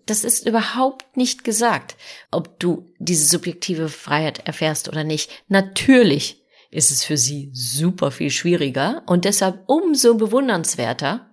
[0.07, 1.97] das ist überhaupt nicht gesagt,
[2.31, 5.31] ob du diese subjektive Freiheit erfährst oder nicht.
[5.49, 11.30] Natürlich ist es für sie super viel schwieriger und deshalb umso bewundernswerter,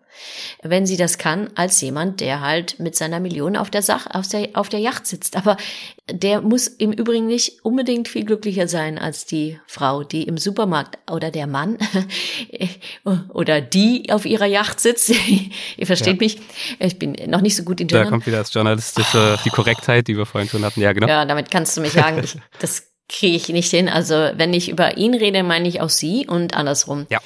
[0.64, 4.28] wenn sie das kann, als jemand, der halt mit seiner Million auf der, Sach auf
[4.28, 5.36] der, auf der Yacht sitzt.
[5.36, 5.58] Aber
[6.10, 10.98] der muss im Übrigen nicht unbedingt viel glücklicher sein als die Frau, die im Supermarkt
[11.12, 11.78] oder der Mann
[13.34, 15.10] oder die auf ihrer Yacht sitzt.
[15.78, 16.26] Ihr versteht ja.
[16.26, 16.40] mich.
[16.80, 18.06] Ich bin noch nicht so gut in Journal.
[18.06, 20.82] Da kommt wieder das journalistische, die Korrektheit, die wir vorhin schon hatten.
[20.82, 21.08] Ja, genau.
[21.08, 23.90] Ja, damit kannst du mich sagen, ich, das kriege ich nicht hin.
[23.90, 27.06] Also wenn ich über ihn rede, meine ich auch sie und andersrum.
[27.10, 27.20] Ja.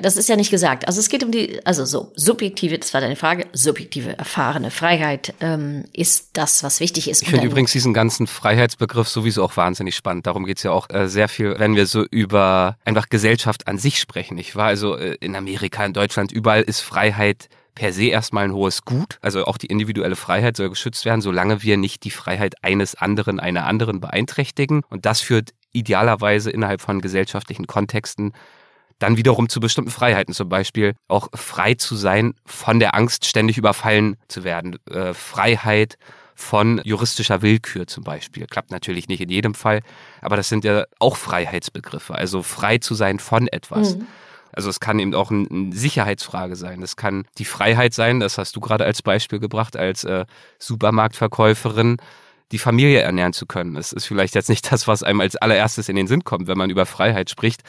[0.00, 0.86] Das ist ja nicht gesagt.
[0.86, 5.34] Also es geht um die, also so subjektive, das war deine Frage, subjektive erfahrene Freiheit
[5.40, 7.22] ähm, ist das, was wichtig ist.
[7.22, 10.28] Ich finde übrigens diesen ganzen Freiheitsbegriff sowieso auch wahnsinnig spannend.
[10.28, 13.98] Darum geht's ja auch äh, sehr viel, wenn wir so über einfach Gesellschaft an sich
[13.98, 14.38] sprechen.
[14.38, 18.52] Ich war also äh, in Amerika, in Deutschland, überall ist Freiheit per se erstmal ein
[18.52, 19.18] hohes Gut.
[19.20, 23.40] Also auch die individuelle Freiheit soll geschützt werden, solange wir nicht die Freiheit eines anderen,
[23.40, 24.82] einer anderen beeinträchtigen.
[24.90, 28.32] Und das führt idealerweise innerhalb von gesellschaftlichen Kontexten
[28.98, 33.58] dann wiederum zu bestimmten Freiheiten, zum Beispiel auch frei zu sein, von der Angst ständig
[33.58, 34.78] überfallen zu werden.
[34.90, 35.98] Äh, Freiheit
[36.34, 38.46] von juristischer Willkür zum Beispiel.
[38.46, 39.80] Klappt natürlich nicht in jedem Fall,
[40.20, 42.14] aber das sind ja auch Freiheitsbegriffe.
[42.14, 43.96] Also frei zu sein von etwas.
[43.96, 44.06] Mhm.
[44.52, 46.82] Also es kann eben auch eine Sicherheitsfrage sein.
[46.82, 50.26] Es kann die Freiheit sein, das hast du gerade als Beispiel gebracht, als äh,
[50.58, 51.98] Supermarktverkäuferin
[52.52, 53.74] die Familie ernähren zu können.
[53.74, 56.56] Das ist vielleicht jetzt nicht das, was einem als allererstes in den Sinn kommt, wenn
[56.56, 57.62] man über Freiheit spricht.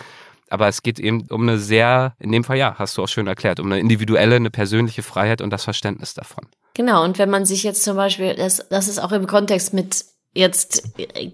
[0.49, 3.27] Aber es geht eben um eine sehr, in dem Fall ja, hast du auch schön
[3.27, 6.47] erklärt, um eine individuelle, eine persönliche Freiheit und das Verständnis davon.
[6.73, 10.05] Genau, und wenn man sich jetzt zum Beispiel, das, das ist auch im Kontext mit
[10.33, 10.83] jetzt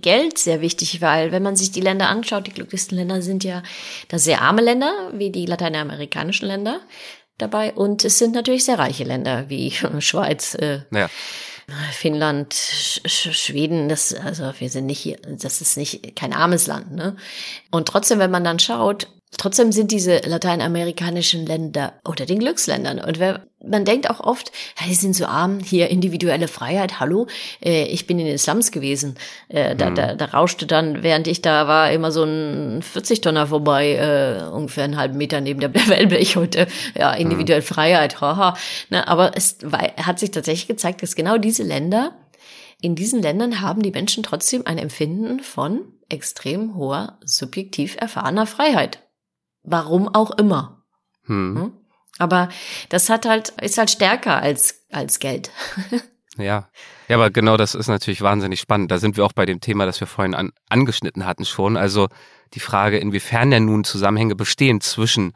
[0.01, 3.61] Geld sehr wichtig, weil wenn man sich die Länder anschaut, die glücklichsten Länder sind ja
[4.07, 6.79] da sehr arme Länder, wie die lateinamerikanischen Länder
[7.37, 7.73] dabei.
[7.73, 11.09] Und es sind natürlich sehr reiche Länder, wie Schweiz, äh, ja.
[11.91, 16.91] Finnland, Sch Schweden, das, also wir sind nicht hier, das ist nicht kein armes Land,
[16.91, 17.15] ne?
[17.71, 19.07] Und trotzdem, wenn man dann schaut,
[19.37, 22.99] Trotzdem sind diese lateinamerikanischen Länder unter den Glücksländern.
[22.99, 23.19] Und
[23.67, 24.51] man denkt auch oft,
[24.87, 27.27] die sind so arm, hier individuelle Freiheit, hallo,
[27.63, 29.15] äh, ich bin in den Slums gewesen.
[29.49, 29.95] Äh, da, mhm.
[29.95, 34.85] da, da rauschte dann, während ich da war, immer so ein 40-Tonner vorbei, äh, ungefähr
[34.85, 36.67] einen halben Meter neben der Wellblech heute.
[36.97, 37.67] Ja, individuelle mhm.
[37.67, 38.55] Freiheit, haha.
[38.89, 39.57] Na, aber es
[40.01, 42.15] hat sich tatsächlich gezeigt, dass genau diese Länder,
[42.81, 48.99] in diesen Ländern haben die Menschen trotzdem ein Empfinden von extrem hoher, subjektiv erfahrener Freiheit.
[49.65, 50.83] Warum auch immer.
[51.25, 51.57] Hm.
[51.57, 51.73] hm?
[52.17, 52.49] Aber
[52.89, 55.51] das hat halt, ist halt stärker als, als Geld.
[56.37, 56.69] ja.
[57.07, 58.89] Ja, aber genau das ist natürlich wahnsinnig spannend.
[58.89, 61.77] Da sind wir auch bei dem Thema, das wir vorhin an, angeschnitten hatten schon.
[61.77, 62.07] Also
[62.53, 65.33] die Frage, inwiefern denn nun Zusammenhänge bestehen zwischen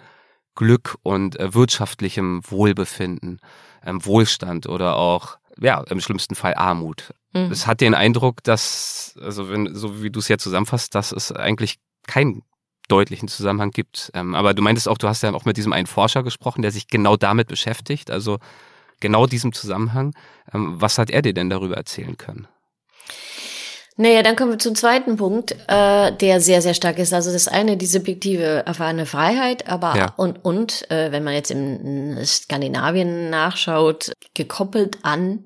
[0.56, 3.40] Glück und äh, wirtschaftlichem Wohlbefinden,
[3.86, 7.14] ähm, Wohlstand oder auch, ja, im schlimmsten Fall Armut.
[7.34, 7.52] Mhm.
[7.52, 11.32] Es hat den Eindruck, dass, also wenn, so wie du es jetzt zusammenfasst, dass es
[11.32, 12.42] eigentlich kein
[12.90, 14.12] deutlichen Zusammenhang gibt.
[14.14, 16.72] Ähm, aber du meintest auch, du hast ja auch mit diesem einen Forscher gesprochen, der
[16.72, 18.40] sich genau damit beschäftigt, also
[19.00, 20.14] genau diesem Zusammenhang.
[20.54, 22.48] Ähm, was hat er dir denn darüber erzählen können?
[24.02, 27.14] Naja, dann kommen wir zum zweiten Punkt, äh, der sehr, sehr stark ist.
[27.14, 30.14] Also das eine, die subjektive erfahrene Freiheit, aber ja.
[30.16, 35.44] und, und äh, wenn man jetzt in Skandinavien nachschaut, gekoppelt an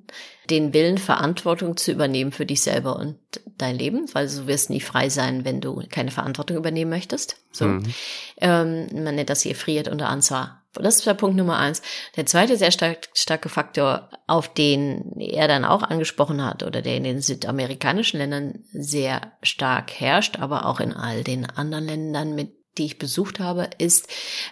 [0.50, 3.18] den Willen, Verantwortung zu übernehmen für dich selber und
[3.58, 7.38] dein Leben, weil du wirst nie frei sein, wenn du keine Verantwortung übernehmen möchtest.
[7.52, 7.94] So, mhm.
[8.42, 10.64] ähm, man nennt das hier friert unter Ansvar.
[10.74, 11.82] Das ist der Punkt Nummer eins.
[12.16, 16.98] Der zweite sehr stark, starke Faktor, auf den er dann auch angesprochen hat oder der
[16.98, 22.54] in den südamerikanischen Ländern sehr stark herrscht, aber auch in all den anderen Ländern, mit
[22.80, 24.08] die ich besucht habe, ist,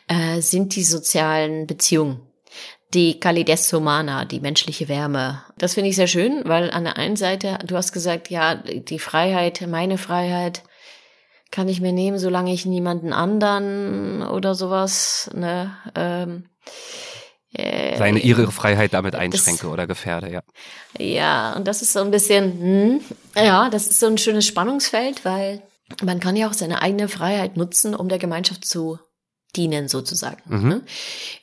[0.07, 2.21] äh, sind die sozialen Beziehungen
[2.93, 5.43] die Calidez Humana, die menschliche Wärme.
[5.57, 8.99] Das finde ich sehr schön, weil an der einen Seite, du hast gesagt, ja, die
[8.99, 10.63] Freiheit, meine Freiheit,
[11.51, 16.45] kann ich mir nehmen, solange ich niemanden anderen oder sowas, ne, ähm,
[17.53, 20.41] äh, seine ihre Freiheit damit einschränke das, oder gefährde, ja.
[20.97, 23.01] Ja, und das ist so ein bisschen, hm,
[23.35, 25.61] ja, das ist so ein schönes Spannungsfeld, weil
[26.01, 28.99] man kann ja auch seine eigene Freiheit nutzen, um der Gemeinschaft zu
[29.55, 30.41] dienen sozusagen.
[30.45, 30.69] Mhm.
[30.69, 30.81] Ne?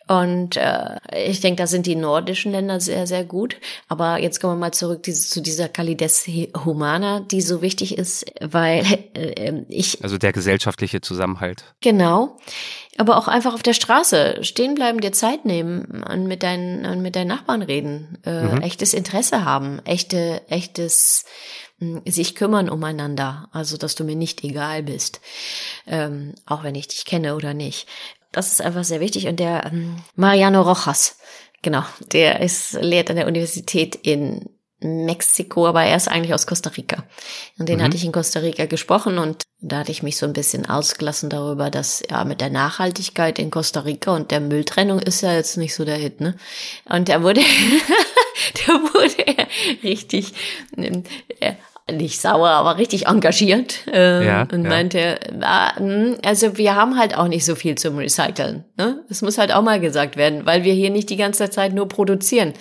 [0.09, 0.97] Und äh,
[1.27, 3.57] ich denke, da sind die nordischen Länder sehr, sehr gut.
[3.89, 6.27] Aber jetzt kommen wir mal zurück diese, zu dieser Calides
[6.65, 8.85] Humana, die so wichtig ist, weil
[9.15, 10.03] äh, ähm, ich...
[10.03, 11.65] Also der gesellschaftliche Zusammenhalt.
[11.83, 12.39] Genau.
[12.97, 17.03] Aber auch einfach auf der Straße stehen bleiben, dir Zeit nehmen und mit deinen, und
[17.03, 18.63] mit deinen Nachbarn reden, äh, mhm.
[18.63, 21.25] echtes Interesse haben, echte, echtes
[22.07, 25.21] sich kümmern umeinander, also dass du mir nicht egal bist,
[25.87, 27.87] ähm, auch wenn ich dich kenne oder nicht.
[28.33, 29.27] Das ist einfach sehr wichtig.
[29.29, 31.19] Und der ähm, Mariano Rojas,
[31.63, 34.49] genau, der ist lehrt an der Universität in
[34.81, 37.05] Mexiko, aber er ist eigentlich aus Costa Rica.
[37.59, 37.83] Und den mhm.
[37.83, 41.31] hatte ich in Costa Rica gesprochen und da hatte ich mich so ein bisschen ausgelassen
[41.31, 45.57] darüber, dass ja mit der Nachhaltigkeit in Costa Rica und der Mülltrennung ist ja jetzt
[45.57, 46.37] nicht so der Hit, ne?
[46.85, 47.41] Und er wurde,
[48.67, 49.49] der wurde
[49.83, 50.33] richtig,
[50.77, 51.55] äh,
[51.93, 54.69] nicht sauer, aber richtig engagiert äh, ja, und ja.
[54.69, 58.65] meinte, äh, also wir haben halt auch nicht so viel zum Recyceln.
[58.77, 59.01] Ne?
[59.09, 61.89] Es muss halt auch mal gesagt werden, weil wir hier nicht die ganze Zeit nur
[61.89, 62.53] produzieren,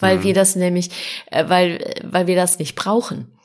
[0.00, 0.22] weil mhm.
[0.24, 0.90] wir das nämlich,
[1.30, 3.35] äh, weil weil wir das nicht brauchen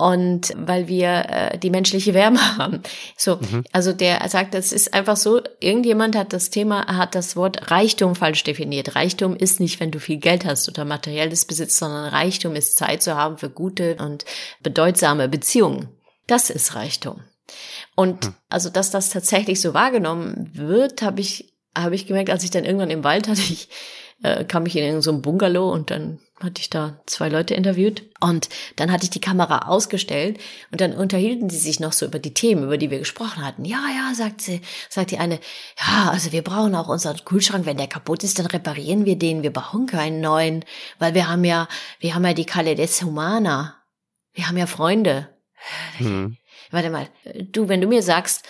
[0.00, 2.82] und weil wir äh, die menschliche Wärme haben.
[3.16, 3.64] So, mhm.
[3.72, 8.14] also der sagt, es ist einfach so, irgendjemand hat das Thema, hat das Wort Reichtum
[8.14, 8.96] falsch definiert.
[8.96, 13.02] Reichtum ist nicht, wenn du viel Geld hast oder materielles Besitz, sondern Reichtum ist Zeit
[13.02, 14.24] zu haben für gute und
[14.62, 15.88] bedeutsame Beziehungen.
[16.26, 17.22] Das ist Reichtum.
[17.96, 18.34] Und mhm.
[18.48, 22.64] also, dass das tatsächlich so wahrgenommen wird, habe ich, habe ich gemerkt, als ich dann
[22.64, 23.68] irgendwann im Wald hatte, ich
[24.22, 28.02] äh, kam ich in irgendein so Bungalow und dann hatte ich da zwei Leute interviewt
[28.20, 30.38] und dann hatte ich die Kamera ausgestellt
[30.72, 33.64] und dann unterhielten sie sich noch so über die Themen, über die wir gesprochen hatten.
[33.64, 35.38] Ja, ja, sagt sie, sagt die eine,
[35.78, 39.42] ja, also wir brauchen auch unseren Kühlschrank, wenn der kaputt ist, dann reparieren wir den,
[39.42, 40.64] wir brauchen keinen neuen,
[40.98, 41.68] weil wir haben ja,
[41.98, 43.76] wir haben ja die Calle des Humana.
[44.32, 45.28] Wir haben ja Freunde.
[45.98, 46.36] Hm.
[46.70, 48.44] Warte mal, du, wenn du mir sagst,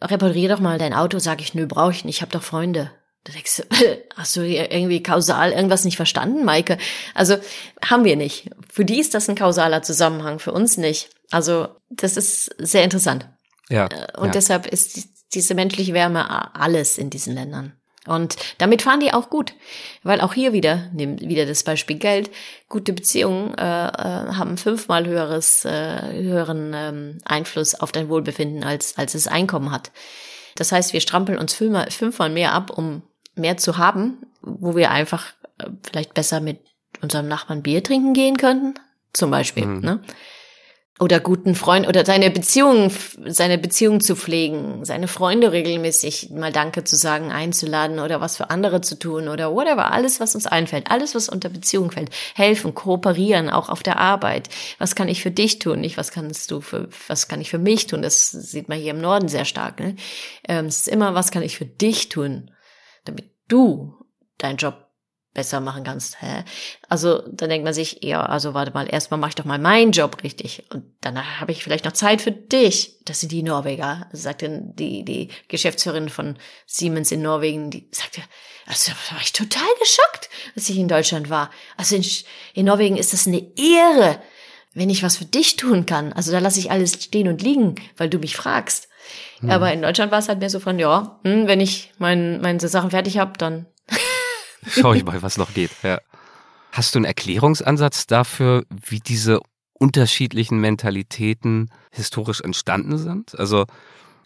[0.00, 2.90] reparier doch mal dein Auto, sag ich, nö, brauche ich nicht, ich habe doch Freunde.
[3.24, 6.78] Da denkst du, hast du irgendwie kausal irgendwas nicht verstanden, Maike?
[7.14, 7.36] Also
[7.84, 8.50] haben wir nicht.
[8.70, 11.10] Für die ist das ein kausaler Zusammenhang, für uns nicht.
[11.30, 13.28] Also das ist sehr interessant.
[13.68, 13.86] Ja.
[13.86, 14.32] Äh, und ja.
[14.32, 17.72] deshalb ist diese menschliche Wärme alles in diesen Ländern.
[18.06, 19.54] Und damit fahren die auch gut,
[20.02, 22.30] weil auch hier wieder, nehmen wieder das Beispiel Geld,
[22.68, 28.98] gute Beziehungen äh, äh, haben fünfmal höheres, äh, höheren ähm, Einfluss auf dein Wohlbefinden als
[28.98, 29.92] als es Einkommen hat.
[30.56, 33.02] Das heißt, wir strampeln uns fünfmal, fünfmal mehr ab, um
[33.34, 36.60] mehr zu haben, wo wir einfach äh, vielleicht besser mit
[37.00, 38.74] unserem Nachbarn Bier trinken gehen könnten,
[39.12, 39.80] zum Beispiel, mhm.
[39.80, 40.00] ne?
[41.00, 42.92] Oder guten Freund oder seine Beziehung,
[43.24, 48.50] seine Beziehung zu pflegen, seine Freunde regelmäßig mal Danke zu sagen, einzuladen oder was für
[48.50, 52.74] andere zu tun oder whatever, alles, was uns einfällt, alles, was unter Beziehung fällt, helfen,
[52.74, 54.48] kooperieren, auch auf der Arbeit.
[54.78, 55.80] Was kann ich für dich tun?
[55.80, 58.02] Nicht, was kannst du für, was kann ich für mich tun?
[58.02, 59.80] Das sieht man hier im Norden sehr stark.
[59.80, 59.96] Ne?
[60.46, 62.52] Ähm, es ist immer, was kann ich für dich tun?
[63.04, 63.94] Damit du
[64.38, 64.92] deinen Job
[65.34, 66.20] besser machen kannst.
[66.20, 66.44] Hä?
[66.88, 69.92] Also dann denkt man sich, ja, also warte mal, erstmal mache ich doch mal meinen
[69.92, 72.98] Job richtig und danach habe ich vielleicht noch Zeit für dich.
[73.04, 76.36] Das sind die Norweger, sagte die, die Geschäftsführerin von
[76.66, 78.20] Siemens in Norwegen, die sagte,
[78.66, 81.50] also war ich total geschockt, als ich in Deutschland war.
[81.76, 82.04] Also in,
[82.54, 84.20] in Norwegen ist das eine Ehre,
[84.74, 86.12] wenn ich was für dich tun kann.
[86.12, 88.88] Also da lasse ich alles stehen und liegen, weil du mich fragst.
[89.40, 89.50] Hm.
[89.50, 92.60] Aber in Deutschland war es halt mehr so von, ja, hm, wenn ich mein, meine
[92.60, 93.66] Sachen fertig habe, dann.
[94.66, 95.70] Schau ich mal, was noch geht.
[95.82, 96.00] Ja.
[96.72, 99.40] Hast du einen Erklärungsansatz dafür, wie diese
[99.74, 103.38] unterschiedlichen Mentalitäten historisch entstanden sind?
[103.38, 103.66] Also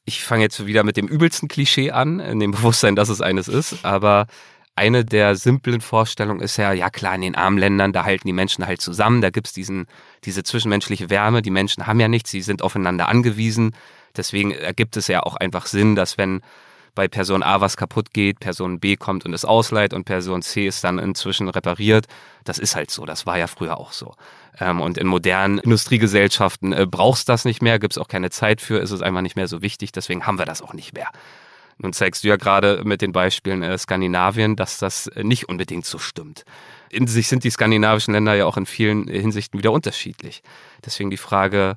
[0.04, 3.48] ich fange jetzt wieder mit dem übelsten Klischee an, in dem Bewusstsein, dass es eines
[3.48, 4.26] ist, aber
[4.76, 8.34] eine der simplen Vorstellungen ist ja, ja klar, in den armen Ländern, da halten die
[8.34, 9.86] Menschen halt zusammen, da gibt's diesen,
[10.24, 13.74] diese zwischenmenschliche Wärme, die Menschen haben ja nichts, sie sind aufeinander angewiesen,
[14.16, 16.40] Deswegen ergibt es ja auch einfach Sinn, dass wenn
[16.96, 20.66] bei Person A was kaputt geht, Person B kommt und es ausleiht und Person C
[20.66, 22.06] ist dann inzwischen repariert.
[22.44, 24.14] Das ist halt so, das war ja früher auch so.
[24.58, 28.60] Ähm, und in modernen Industriegesellschaften äh, brauchst das nicht mehr, gibt es auch keine Zeit
[28.60, 31.10] für, ist es einfach nicht mehr so wichtig, deswegen haben wir das auch nicht mehr.
[31.78, 35.84] Nun zeigst du ja gerade mit den Beispielen äh, Skandinavien, dass das äh, nicht unbedingt
[35.84, 36.44] so stimmt.
[36.88, 40.42] In sich sind die skandinavischen Länder ja auch in vielen Hinsichten wieder unterschiedlich.
[40.84, 41.76] Deswegen die Frage,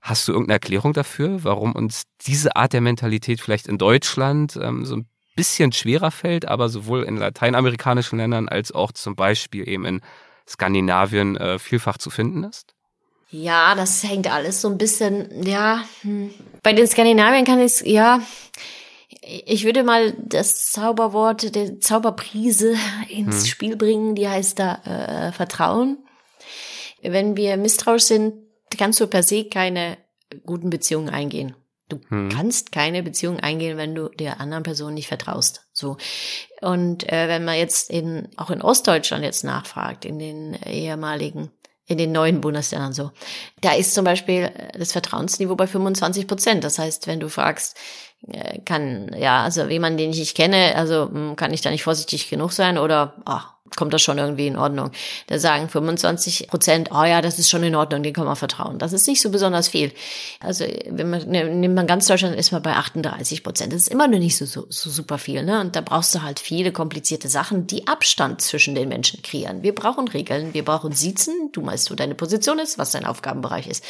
[0.00, 4.84] Hast du irgendeine Erklärung dafür, warum uns diese Art der Mentalität vielleicht in Deutschland ähm,
[4.84, 9.84] so ein bisschen schwerer fällt, aber sowohl in lateinamerikanischen Ländern als auch zum Beispiel eben
[9.84, 10.00] in
[10.48, 12.74] Skandinavien äh, vielfach zu finden ist?
[13.30, 15.84] Ja, das hängt alles so ein bisschen, ja.
[16.02, 16.34] Hm.
[16.62, 18.20] Bei den Skandinaviern kann ich, ja,
[19.22, 22.74] ich würde mal das Zauberwort, die Zauberprise
[23.08, 23.46] ins hm.
[23.46, 25.98] Spiel bringen, die heißt da äh, Vertrauen.
[27.02, 28.34] Wenn wir misstrauisch sind,
[28.76, 29.98] kannst du per se keine
[30.46, 31.54] guten Beziehungen eingehen.
[31.90, 32.28] Du hm.
[32.30, 35.66] kannst keine Beziehung eingehen, wenn du der anderen Person nicht vertraust.
[35.72, 35.96] So.
[36.60, 41.50] Und äh, wenn man jetzt in, auch in Ostdeutschland jetzt nachfragt, in den ehemaligen,
[41.86, 43.10] in den neuen Bundesländern so,
[43.60, 46.64] da ist zum Beispiel das Vertrauensniveau bei 25 Prozent.
[46.64, 47.76] Das heißt, wenn du fragst,
[48.28, 51.82] äh, kann, ja, also jemand, den ich nicht kenne, also hm, kann ich da nicht
[51.82, 54.90] vorsichtig genug sein oder, ach, kommt das schon irgendwie in Ordnung.
[55.26, 58.78] Da sagen 25 Prozent, oh ja, das ist schon in Ordnung, den kann man vertrauen.
[58.78, 59.92] Das ist nicht so besonders viel.
[60.40, 63.72] Also wenn man ne, nimmt man ganz Deutschland, ist man bei 38 Prozent.
[63.72, 65.44] Das ist immer noch nicht so, so, so super viel.
[65.44, 65.60] Ne?
[65.60, 69.62] Und da brauchst du halt viele komplizierte Sachen, die Abstand zwischen den Menschen kreieren.
[69.62, 71.50] Wir brauchen Regeln, wir brauchen Siezen.
[71.52, 73.84] Du weißt, wo deine Position ist, was dein Aufgabenbereich ist.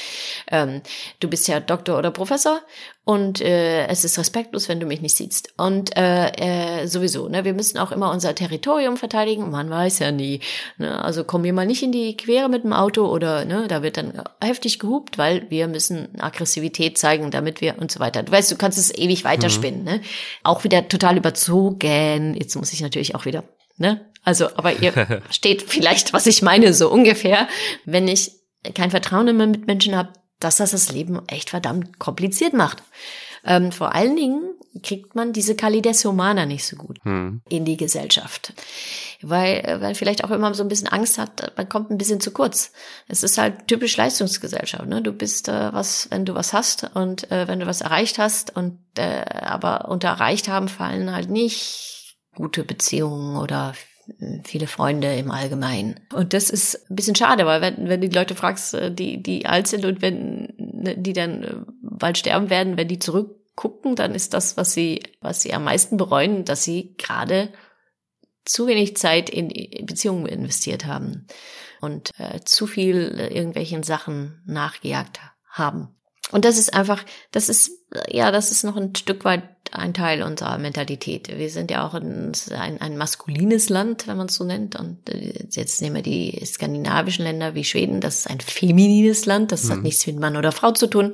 [0.49, 0.83] Ähm,
[1.21, 2.61] du bist ja Doktor oder Professor
[3.05, 5.55] und äh, es ist respektlos, wenn du mich nicht siehst.
[5.57, 9.51] Und äh, äh, sowieso, ne, wir müssen auch immer unser Territorium verteidigen.
[9.51, 10.41] Man weiß ja nie.
[10.77, 11.03] Ne?
[11.03, 13.97] Also kommen wir mal nicht in die Quere mit dem Auto oder ne, da wird
[13.97, 18.23] dann heftig gehupt, weil wir müssen Aggressivität zeigen, damit wir und so weiter.
[18.23, 19.81] Du weißt, du kannst es ewig weiterspinnen.
[19.81, 19.87] Mhm.
[19.87, 20.01] Ne?
[20.45, 22.37] Auch wieder total überzogen.
[22.39, 23.45] Jetzt muss ich natürlich auch wieder.
[23.79, 24.05] Ne?
[24.25, 24.93] Also, aber ihr
[25.25, 27.49] versteht vielleicht, was ich meine, so ungefähr.
[27.87, 28.33] Wenn ich
[28.75, 30.11] kein Vertrauen in meine Mitmenschen habe,
[30.41, 32.83] dass das das Leben echt verdammt kompliziert macht.
[33.45, 34.43] Ähm, vor allen Dingen
[34.83, 37.41] kriegt man diese Kalides Humana nicht so gut hm.
[37.49, 38.53] in die Gesellschaft.
[39.23, 42.31] Weil, weil vielleicht auch immer so ein bisschen Angst hat, man kommt ein bisschen zu
[42.31, 42.73] kurz.
[43.09, 44.87] Es ist halt typisch Leistungsgesellschaft.
[44.87, 45.03] Ne?
[45.03, 48.55] Du bist äh, was, wenn du was hast und äh, wenn du was erreicht hast
[48.57, 53.75] und äh, aber unter erreicht haben fallen halt nicht gute Beziehungen oder
[54.45, 56.01] viele Freunde im Allgemeinen.
[56.13, 59.47] Und das ist ein bisschen schade, weil wenn, wenn die Leute fragst, äh, die, die
[59.47, 64.15] alt sind und wenn ne, die dann äh, bald sterben werden, wenn die zurückgucken, dann
[64.15, 67.53] ist das, was sie, was sie am meisten bereuen, dass sie gerade
[68.45, 69.49] zu wenig Zeit in
[69.87, 71.27] Beziehungen investiert haben
[71.81, 75.89] und äh, zu viel äh, irgendwelchen Sachen nachgejagt haben.
[76.33, 77.71] Und das ist einfach, das ist,
[78.09, 81.29] ja, das ist noch ein Stück weit ein Teil unserer Mentalität.
[81.37, 84.77] Wir sind ja auch ein, ein, maskulines Land, wenn man es so nennt.
[84.77, 88.01] Und äh, jetzt nehmen wir die skandinavischen Länder wie Schweden.
[88.01, 89.53] Das ist ein feminines Land.
[89.53, 89.71] Das mhm.
[89.73, 91.13] hat nichts mit Mann oder Frau zu tun.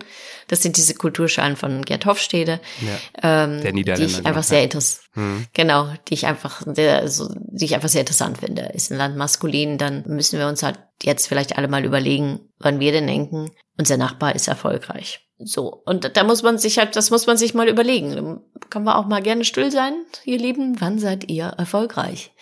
[0.49, 5.09] Das sind diese Kulturschalen von Gerd Hofstede, ja, ähm, der die ich einfach sehr interessant,
[5.15, 5.47] mhm.
[5.53, 8.71] genau, die ich einfach, sehr, so, die ich einfach sehr interessant finde.
[8.73, 12.79] Ist ein Land maskulin, dann müssen wir uns halt jetzt vielleicht alle mal überlegen, wann
[12.81, 15.26] wir denn denken, unser Nachbar ist erfolgreich.
[15.39, 18.41] So, und da muss man sich halt, das muss man sich mal überlegen.
[18.71, 20.81] Kann man auch mal gerne still sein, ihr Lieben.
[20.81, 22.33] Wann seid ihr erfolgreich?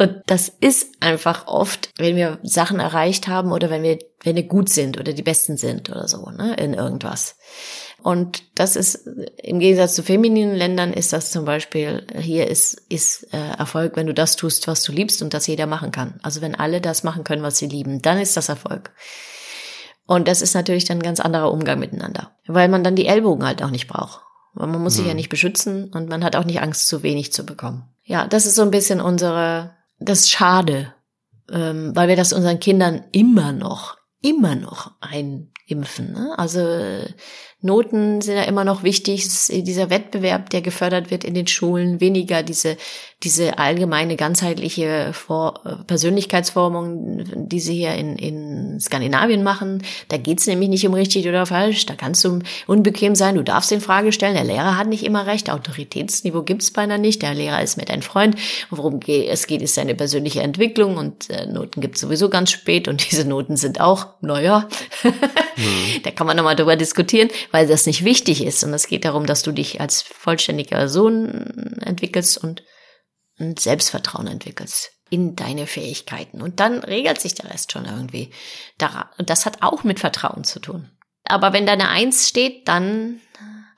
[0.00, 4.44] Und das ist einfach oft, wenn wir Sachen erreicht haben oder wenn wir, wenn wir
[4.44, 7.36] gut sind oder die Besten sind oder so, ne, in irgendwas.
[8.00, 9.08] Und das ist
[9.42, 14.06] im Gegensatz zu femininen Ländern ist das zum Beispiel, hier ist, ist äh, Erfolg, wenn
[14.06, 16.20] du das tust, was du liebst und das jeder machen kann.
[16.22, 18.92] Also wenn alle das machen können, was sie lieben, dann ist das Erfolg.
[20.08, 23.44] Und das ist natürlich dann ein ganz anderer Umgang miteinander, weil man dann die Ellbogen
[23.44, 24.22] halt auch nicht braucht.
[24.54, 25.16] Weil man muss sich ja mhm.
[25.16, 27.84] nicht beschützen und man hat auch nicht Angst, zu wenig zu bekommen.
[28.04, 30.94] Ja, das ist so ein bisschen unsere, das ist schade,
[31.52, 36.14] ähm, weil wir das unseren Kindern immer noch, immer noch einimpfen.
[36.14, 36.32] Ne?
[36.38, 36.58] Also
[37.60, 39.26] Noten sind ja immer noch wichtig.
[39.48, 42.76] dieser Wettbewerb, der gefördert wird in den Schulen, weniger diese,
[43.24, 49.82] diese allgemeine ganzheitliche Vor Persönlichkeitsformung, die sie hier in, in Skandinavien machen.
[50.08, 51.84] Da geht's nämlich nicht um richtig oder falsch.
[51.86, 52.38] Da kannst du
[52.68, 53.34] unbequem sein.
[53.34, 54.34] Du darfst in Frage stellen.
[54.34, 55.50] Der Lehrer hat nicht immer recht.
[55.50, 57.22] Autoritätsniveau gibt's beinahe nicht.
[57.22, 58.36] Der Lehrer ist mit ein Freund.
[58.70, 63.04] Worum es geht, ist seine persönliche Entwicklung und äh, Noten gibt's sowieso ganz spät und
[63.10, 64.68] diese Noten sind auch, naja,
[65.02, 66.02] mhm.
[66.04, 68.64] da kann man nochmal drüber diskutieren weil das nicht wichtig ist.
[68.64, 72.62] Und es geht darum, dass du dich als vollständiger Sohn entwickelst und
[73.38, 76.42] ein Selbstvertrauen entwickelst in deine Fähigkeiten.
[76.42, 78.30] Und dann regelt sich der Rest schon irgendwie.
[79.18, 80.90] Und das hat auch mit Vertrauen zu tun.
[81.24, 83.20] Aber wenn da eine Eins steht, dann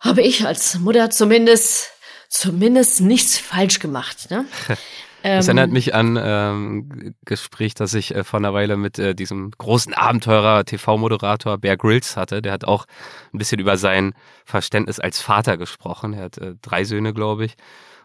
[0.01, 1.91] habe ich als Mutter zumindest,
[2.29, 4.31] zumindest nichts falsch gemacht.
[4.31, 4.47] Ne?
[5.23, 9.15] Das erinnert ähm, mich an ähm, Gespräch, das ich äh, vor einer Weile mit äh,
[9.15, 12.41] diesem großen Abenteurer TV-Moderator Bear Grylls hatte.
[12.41, 12.87] Der hat auch
[13.33, 14.15] ein bisschen über sein
[14.45, 16.15] Verständnis als Vater gesprochen.
[16.15, 17.57] Er hat äh, drei Söhne, glaube ich.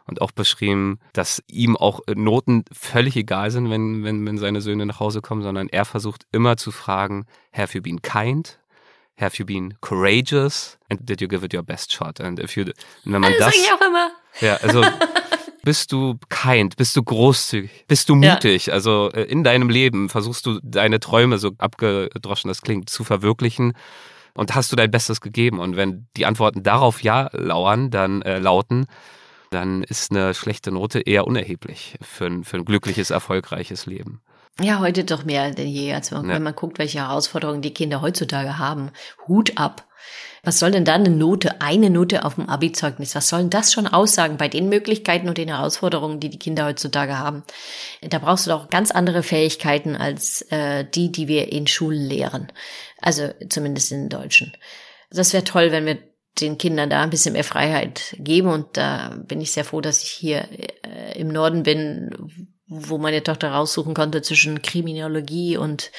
[0.08, 4.62] Und auch beschrieben, dass ihm auch äh, Noten völlig egal sind, wenn, wenn, wenn seine
[4.62, 8.60] Söhne nach Hause kommen, sondern er versucht immer zu fragen, have you been kind?
[9.18, 10.78] Have you been courageous?
[10.90, 12.20] And did you give it your best shot?
[12.20, 12.66] And if you,
[13.06, 14.12] wenn man das, das sage ich auch immer.
[14.42, 14.84] Ja, also
[15.66, 16.78] Bist du kind?
[16.78, 17.86] Bist du großzügig?
[17.88, 18.68] Bist du mutig?
[18.68, 18.74] Ja.
[18.74, 23.74] Also äh, in deinem Leben versuchst du deine Träume, so abgedroschen das klingt, zu verwirklichen?
[24.36, 25.60] Und hast du dein Bestes gegeben?
[25.60, 28.86] Und wenn die Antworten darauf ja lauern, dann äh, lauten,
[29.50, 34.22] dann ist eine schlechte Note eher unerheblich für ein, für ein glückliches, erfolgreiches Leben.
[34.62, 35.94] Ja, heute doch mehr denn je.
[35.94, 38.92] Also wenn man guckt, welche Herausforderungen die Kinder heutzutage haben.
[39.28, 39.85] Hut ab.
[40.44, 43.16] Was soll denn da eine Note, eine Note auf dem Abi-Zeugnis?
[43.16, 46.66] Was soll denn das schon aussagen bei den Möglichkeiten und den Herausforderungen, die die Kinder
[46.66, 47.44] heutzutage haben?
[48.02, 52.52] Da brauchst du doch ganz andere Fähigkeiten als äh, die, die wir in Schulen lehren.
[53.02, 54.54] Also zumindest in den Deutschen.
[55.10, 55.98] Das wäre toll, wenn wir
[56.40, 58.50] den Kindern da ein bisschen mehr Freiheit geben.
[58.50, 60.48] Und da bin ich sehr froh, dass ich hier
[60.84, 65.92] äh, im Norden bin, wo meine Tochter raussuchen konnte zwischen Kriminologie und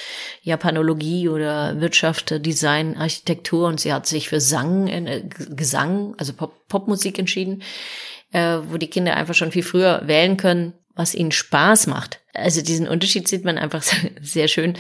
[0.43, 6.67] Japanologie oder Wirtschaft, Design, Architektur und sie hat sich für Sang, äh, Gesang, also Pop,
[6.69, 7.63] Popmusik entschieden,
[8.33, 12.21] äh, wo die Kinder einfach schon viel früher wählen können, was ihnen Spaß macht.
[12.35, 13.85] Also diesen Unterschied sieht man einfach
[14.21, 14.77] sehr schön,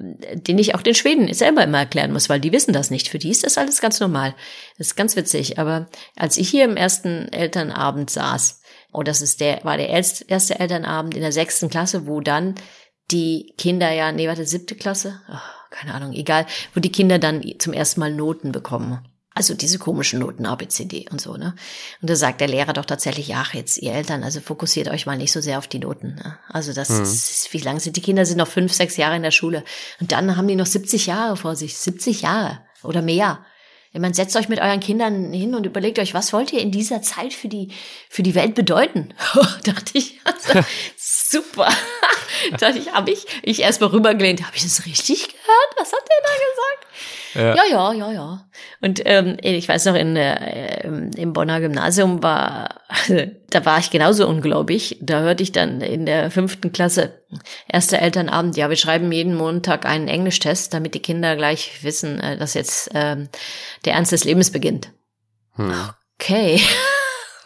[0.00, 3.08] den ich auch den Schweden selber immer erklären muss, weil die wissen das nicht.
[3.08, 4.34] Für die ist das alles ganz normal.
[4.78, 5.58] Das ist ganz witzig.
[5.58, 8.61] Aber als ich hier im ersten Elternabend saß,
[8.92, 12.54] und das ist der, war der erste Elternabend in der sechsten Klasse, wo dann
[13.10, 15.20] die Kinder ja, nee, warte, siebte Klasse?
[15.30, 15.38] Oh,
[15.70, 19.06] keine Ahnung, egal, wo die Kinder dann zum ersten Mal Noten bekommen.
[19.34, 21.54] Also diese komischen Noten A, B, C, D und so, ne?
[22.02, 25.16] Und da sagt der Lehrer doch tatsächlich, ach, jetzt ihr Eltern, also fokussiert euch mal
[25.16, 26.16] nicht so sehr auf die Noten.
[26.16, 26.38] Ne?
[26.48, 27.02] Also das mhm.
[27.02, 29.64] ist, wie lange sind die Kinder sind noch fünf, sechs Jahre in der Schule.
[30.00, 31.78] Und dann haben die noch 70 Jahre vor sich.
[31.78, 33.42] 70 Jahre oder mehr.
[33.94, 36.70] Ich meine, setzt euch mit euren Kindern hin und überlegt euch, was wollt ihr in
[36.70, 37.68] dieser Zeit für die,
[38.08, 39.12] für die Welt bedeuten?
[39.64, 40.60] dachte ich, also,
[40.96, 41.68] super.
[42.58, 45.76] dachte ich, habe ich, ich erst mal rübergelehnt, habe ich das richtig gehört?
[45.76, 46.51] Was hat der da gesagt?
[47.34, 48.12] Ja, ja, ja, ja.
[48.12, 48.46] ja.
[48.80, 52.80] Und ähm, ich weiß noch, in, äh, im Bonner Gymnasium war,
[53.50, 54.98] da war ich genauso ungläubig.
[55.00, 57.18] Da hörte ich dann in der fünften Klasse,
[57.68, 62.36] erster Elternabend, ja, wir schreiben jeden Montag einen Englischtest, damit die Kinder gleich wissen, äh,
[62.36, 63.28] dass jetzt ähm,
[63.84, 64.90] der Ernst des Lebens beginnt.
[65.54, 65.72] Hm.
[66.18, 66.60] Okay.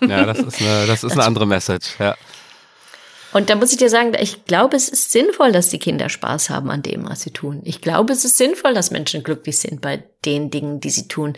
[0.01, 2.15] Ja, das ist eine, das ist eine andere Message, ja.
[3.33, 6.51] Und da muss ich dir sagen, ich glaube, es ist sinnvoll, dass die Kinder Spaß
[6.51, 7.61] haben an dem, was sie tun.
[7.65, 11.35] Ich glaube, es ist sinnvoll, dass Menschen glücklich sind bei den Dingen, die sie tun,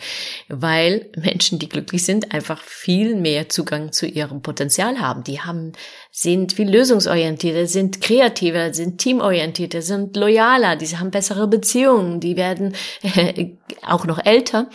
[0.47, 5.23] weil Menschen, die glücklich sind, einfach viel mehr Zugang zu ihrem Potenzial haben.
[5.23, 5.73] Die haben,
[6.11, 12.75] sind viel lösungsorientierter, sind kreativer, sind teamorientierter, sind loyaler, die haben bessere Beziehungen, die werden
[13.03, 13.51] äh,
[13.83, 14.69] auch noch älter,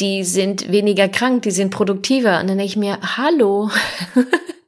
[0.00, 2.40] die sind weniger krank, die sind produktiver.
[2.40, 3.70] Und dann denke ich mir, hallo.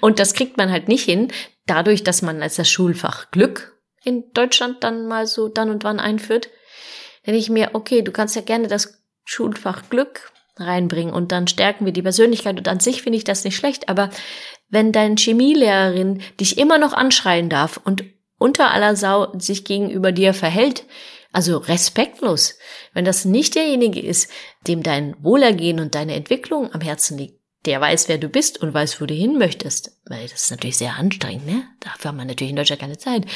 [0.00, 1.28] Und das kriegt man halt nicht hin,
[1.66, 6.00] dadurch, dass man als das Schulfach Glück in Deutschland dann mal so dann und wann
[6.00, 6.48] einführt.
[7.24, 11.84] Wenn ich mir, okay, du kannst ja gerne das Schulfach Glück reinbringen und dann stärken
[11.84, 14.10] wir die Persönlichkeit und an sich finde ich das nicht schlecht, aber
[14.68, 18.04] wenn deine Chemielehrerin dich immer noch anschreien darf und
[18.38, 20.84] unter aller Sau sich gegenüber dir verhält,
[21.32, 22.58] also respektlos,
[22.94, 24.30] wenn das nicht derjenige ist,
[24.66, 27.35] dem dein Wohlergehen und deine Entwicklung am Herzen liegt,
[27.66, 30.76] der weiß, wer du bist und weiß, wo du hin möchtest, weil das ist natürlich
[30.76, 31.64] sehr anstrengend, ne?
[31.80, 33.26] Dafür haben wir natürlich in Deutschland keine Zeit.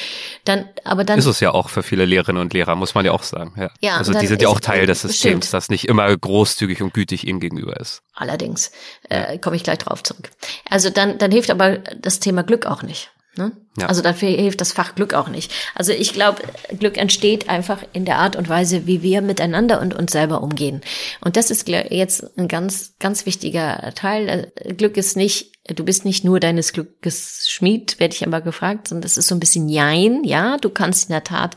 [0.44, 3.12] Dann, aber dann ist es ja auch für viele Lehrerinnen und Lehrer, muss man ja
[3.12, 3.54] auch sagen.
[3.56, 5.54] Ja, ja also die sind ja auch Teil des Systems, stimmt.
[5.54, 8.02] das nicht immer großzügig und gütig ihnen gegenüber ist.
[8.14, 8.70] Allerdings
[9.08, 10.30] äh, komme ich gleich drauf zurück.
[10.68, 13.10] Also dann, dann hilft aber das Thema Glück auch nicht.
[13.36, 13.52] Ne?
[13.78, 13.86] Ja.
[13.86, 15.52] Also dafür hilft das Fach Glück auch nicht.
[15.76, 16.42] Also ich glaube,
[16.78, 20.80] Glück entsteht einfach in der Art und Weise, wie wir miteinander und uns selber umgehen.
[21.20, 24.50] Und das ist jetzt ein ganz, ganz wichtiger Teil.
[24.56, 28.88] Äh, Glück ist nicht, du bist nicht nur deines Glückes Schmied, werde ich aber gefragt,
[28.88, 30.24] sondern das ist so ein bisschen Jein.
[30.24, 31.54] Ja, du kannst in der Tat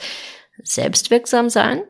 [0.61, 1.82] selbstwirksam sein,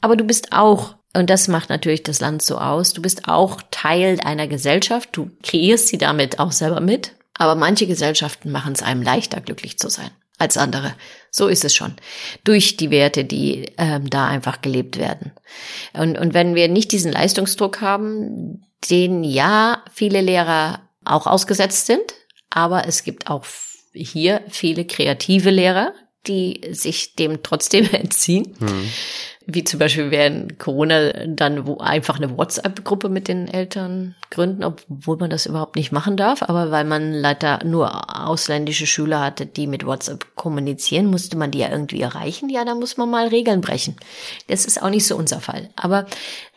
[0.00, 2.92] aber du bist auch und das macht natürlich das Land so aus.
[2.92, 5.10] Du bist auch Teil einer Gesellschaft.
[5.12, 7.12] Du kreierst sie damit auch selber mit.
[7.38, 10.94] Aber manche Gesellschaften machen es einem leichter, glücklich zu sein als andere.
[11.30, 11.94] So ist es schon.
[12.44, 15.32] Durch die Werte, die ähm, da einfach gelebt werden.
[15.94, 22.14] Und, und wenn wir nicht diesen Leistungsdruck haben, den ja viele Lehrer auch ausgesetzt sind,
[22.50, 23.46] aber es gibt auch
[23.94, 25.94] hier viele kreative Lehrer,
[26.26, 28.54] die sich dem trotzdem entziehen.
[28.58, 28.90] Mhm
[29.48, 35.16] wie zum Beispiel während Corona dann wo einfach eine WhatsApp-Gruppe mit den Eltern gründen, obwohl
[35.18, 36.42] man das überhaupt nicht machen darf.
[36.42, 41.58] Aber weil man leider nur ausländische Schüler hatte, die mit WhatsApp kommunizieren, musste man die
[41.58, 42.48] ja irgendwie erreichen.
[42.48, 43.96] Ja, da muss man mal Regeln brechen.
[44.48, 45.70] Das ist auch nicht so unser Fall.
[45.76, 46.06] Aber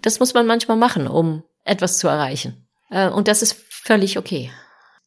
[0.02, 2.68] das muss man manchmal machen, um etwas zu erreichen.
[2.90, 4.50] Äh, und das ist völlig okay.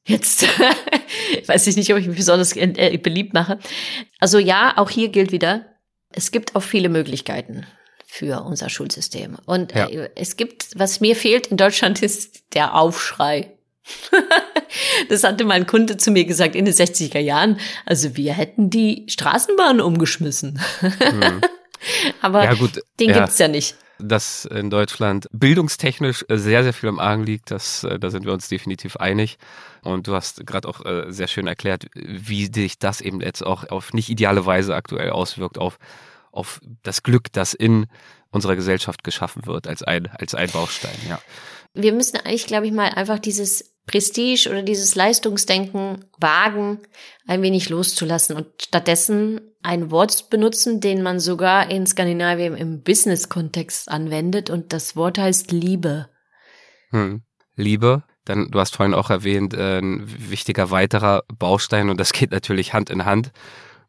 [0.05, 0.47] Jetzt
[1.47, 3.59] weiß ich nicht, ob ich mich besonders äh, beliebt mache.
[4.21, 5.67] Also ja, auch hier gilt wieder,
[6.13, 7.67] es gibt auch viele Möglichkeiten
[8.07, 9.37] für unser Schulsystem.
[9.47, 9.89] Und ja.
[9.89, 13.53] Äh, es gibt, was mir fehlt in Deutschland, ist der Aufschrei.
[15.09, 17.59] das hatte mein Kunde zu mir gesagt in den 60er Jahren.
[17.87, 20.61] Also wir hätten die Straßenbahn umgeschmissen.
[20.83, 21.41] Mhm.
[22.21, 22.55] Aber ja,
[23.01, 23.19] den ja.
[23.19, 27.51] gibt's ja nicht dass in Deutschland bildungstechnisch sehr, sehr viel im Argen liegt.
[27.51, 29.39] Das, äh, da sind wir uns definitiv einig.
[29.83, 33.69] Und du hast gerade auch äh, sehr schön erklärt, wie sich das eben jetzt auch
[33.71, 35.79] auf nicht ideale Weise aktuell auswirkt auf,
[36.31, 37.87] auf das Glück, das in
[38.31, 41.21] unserer Gesellschaft geschaffen wird als ein, als ein Baustein, ja.
[41.75, 46.81] Wir müssen eigentlich, glaube ich, mal einfach dieses Prestige oder dieses Leistungsdenken wagen,
[47.27, 53.89] ein wenig loszulassen und stattdessen ein Wort benutzen, den man sogar in Skandinavien im Business-Kontext
[53.89, 56.09] anwendet und das Wort heißt Liebe.
[56.91, 57.23] Hm.
[57.55, 62.31] Liebe, dann, du hast vorhin auch erwähnt, äh, ein wichtiger weiterer Baustein und das geht
[62.31, 63.33] natürlich Hand in Hand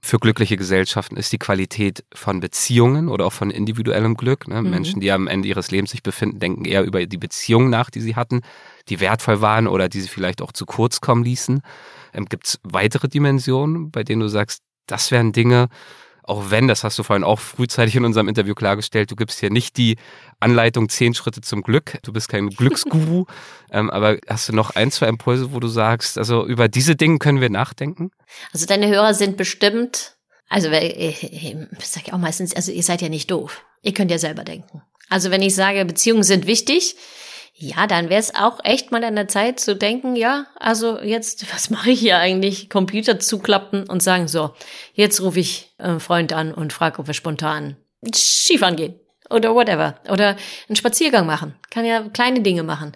[0.05, 4.49] für glückliche Gesellschaften ist die Qualität von Beziehungen oder auch von individuellem Glück.
[4.49, 4.61] Ne?
[4.61, 4.69] Mhm.
[4.69, 8.01] Menschen, die am Ende ihres Lebens sich befinden, denken eher über die Beziehungen nach, die
[8.01, 8.41] sie hatten,
[8.89, 11.61] die wertvoll waren oder die sie vielleicht auch zu kurz kommen ließen.
[12.13, 15.69] Ähm, Gibt es weitere Dimensionen, bei denen du sagst, das wären Dinge,
[16.23, 19.49] auch wenn, das hast du vorhin auch frühzeitig in unserem Interview klargestellt, du gibst hier
[19.49, 19.97] nicht die
[20.39, 21.99] Anleitung zehn Schritte zum Glück.
[22.03, 23.25] Du bist kein Glücksguru.
[23.71, 27.19] ähm, aber hast du noch ein, zwei Impulse, wo du sagst, also über diese Dinge
[27.19, 28.11] können wir nachdenken?
[28.53, 30.15] Also deine Hörer sind bestimmt,
[30.47, 33.65] also ich, ich sage auch meistens, also ihr seid ja nicht doof.
[33.81, 34.81] Ihr könnt ja selber denken.
[35.09, 36.95] Also wenn ich sage, Beziehungen sind wichtig,
[37.63, 41.51] ja, dann wäre es auch echt mal an der Zeit zu denken, ja, also jetzt,
[41.53, 42.69] was mache ich hier eigentlich?
[42.69, 44.51] Computer zuklappen und sagen, so,
[44.93, 47.77] jetzt rufe ich einen Freund an und frage, ob wir spontan
[48.13, 48.99] Skifahren gehen
[49.29, 49.95] oder whatever.
[50.09, 50.35] Oder
[50.67, 51.55] einen Spaziergang machen.
[51.69, 52.91] Kann ja kleine Dinge machen.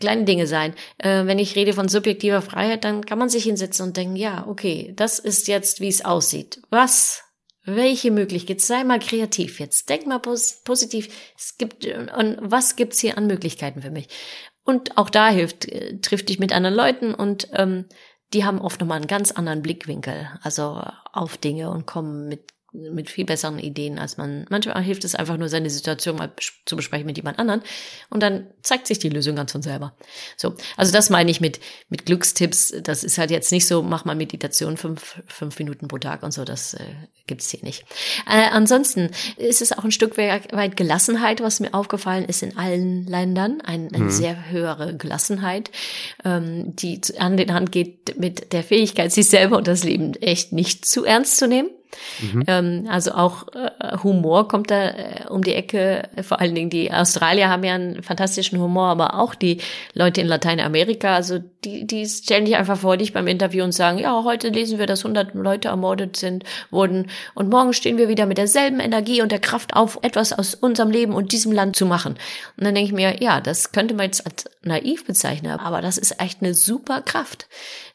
[0.00, 0.74] Kleine Dinge sein.
[0.98, 4.44] Äh, wenn ich rede von subjektiver Freiheit, dann kann man sich hinsetzen und denken, ja,
[4.48, 6.60] okay, das ist jetzt, wie es aussieht.
[6.70, 7.24] Was
[7.64, 8.60] welche Möglichkeit?
[8.60, 9.88] Sei mal kreativ jetzt.
[9.88, 11.08] Denk mal pos positiv.
[11.38, 14.08] Es gibt, und was gibt's hier an Möglichkeiten für mich?
[14.64, 17.86] Und auch da hilft, äh, trifft dich mit anderen Leuten und ähm,
[18.32, 20.82] die haben oft nochmal einen ganz anderen Blickwinkel, also
[21.12, 24.46] auf Dinge und kommen mit mit viel besseren Ideen, als man.
[24.48, 26.32] Manchmal hilft es einfach nur, seine Situation mal
[26.64, 27.62] zu besprechen mit jemand anderen
[28.08, 29.94] und dann zeigt sich die Lösung ganz von selber.
[30.36, 31.60] So, also das meine ich mit,
[31.90, 32.74] mit Glückstipps.
[32.82, 36.32] Das ist halt jetzt nicht so, mach mal Meditation fünf, fünf Minuten pro Tag und
[36.32, 36.84] so, das äh,
[37.26, 37.84] gibt's hier nicht.
[38.26, 43.06] Äh, ansonsten ist es auch ein Stück weit Gelassenheit, was mir aufgefallen ist in allen
[43.06, 43.60] Ländern.
[43.60, 44.10] Ein, eine mhm.
[44.10, 45.70] sehr höhere Gelassenheit,
[46.24, 50.52] ähm, die an den Hand geht mit der Fähigkeit, sich selber und das Leben echt
[50.52, 51.68] nicht zu ernst zu nehmen.
[52.20, 52.44] Mhm.
[52.46, 56.08] Ähm, also auch äh, Humor kommt da äh, um die Ecke.
[56.22, 59.58] Vor allen Dingen die Australier haben ja einen fantastischen Humor, aber auch die
[59.94, 61.14] Leute in Lateinamerika.
[61.14, 64.78] Also die, die stellen dich einfach vor dich beim Interview und sagen, ja, heute lesen
[64.78, 69.22] wir, dass 100 Leute ermordet sind, wurden und morgen stehen wir wieder mit derselben Energie
[69.22, 72.14] und der Kraft auf, etwas aus unserem Leben und diesem Land zu machen.
[72.56, 75.98] Und dann denke ich mir, ja, das könnte man jetzt als naiv bezeichnen, aber das
[75.98, 77.48] ist echt eine super Kraft.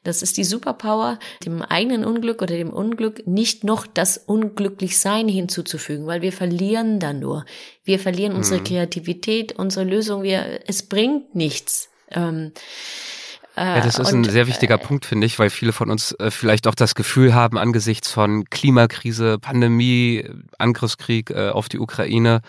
[0.04, 6.08] Das ist die Superpower, dem eigenen Unglück oder dem Unglück nicht noch das Unglücklichsein hinzuzufügen,
[6.08, 7.46] weil wir verlieren dann nur.
[7.84, 8.40] Wir verlieren mhm.
[8.40, 11.90] unsere Kreativität, unsere Lösung, wir, es bringt nichts.
[12.12, 12.52] Ähm,
[13.56, 15.90] äh, ja, das ist und, ein sehr wichtiger äh, Punkt, finde ich, weil viele von
[15.90, 20.30] uns äh, vielleicht auch das Gefühl haben, angesichts von Klimakrise, Pandemie,
[20.60, 22.42] Angriffskrieg äh, auf die Ukraine,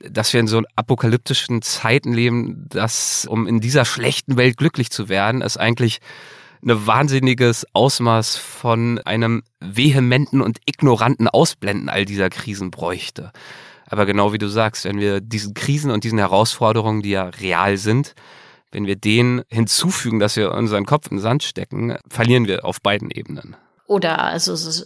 [0.00, 5.08] dass wir in so apokalyptischen Zeiten leben, dass, um in dieser schlechten Welt glücklich zu
[5.08, 6.00] werden, es eigentlich
[6.62, 13.32] ein wahnsinniges Ausmaß von einem vehementen und ignoranten Ausblenden all dieser Krisen bräuchte.
[13.86, 17.76] Aber genau wie du sagst, wenn wir diesen Krisen und diesen Herausforderungen, die ja real
[17.76, 18.14] sind,
[18.70, 22.80] wenn wir denen hinzufügen, dass wir unseren Kopf in den Sand stecken, verlieren wir auf
[22.80, 23.56] beiden Ebenen.
[23.90, 24.84] Oder also so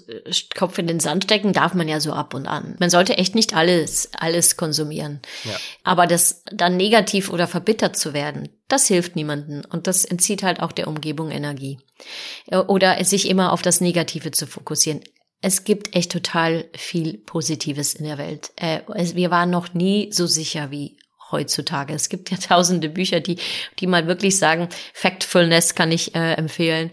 [0.57, 2.75] Kopf in den Sand stecken darf man ja so ab und an.
[2.81, 5.21] Man sollte echt nicht alles, alles konsumieren.
[5.45, 5.53] Ja.
[5.83, 9.63] Aber das dann negativ oder verbittert zu werden, das hilft niemanden.
[9.67, 11.81] Und das entzieht halt auch der Umgebung Energie.
[12.51, 15.03] Oder sich immer auf das Negative zu fokussieren.
[15.43, 18.53] Es gibt echt total viel Positives in der Welt.
[18.57, 18.81] Äh,
[19.15, 20.97] wir waren noch nie so sicher wie
[21.31, 21.95] heutzutage.
[21.95, 23.39] Es gibt ja tausende Bücher, die,
[23.79, 26.91] die mal wirklich sagen, Factfulness kann ich äh, empfehlen,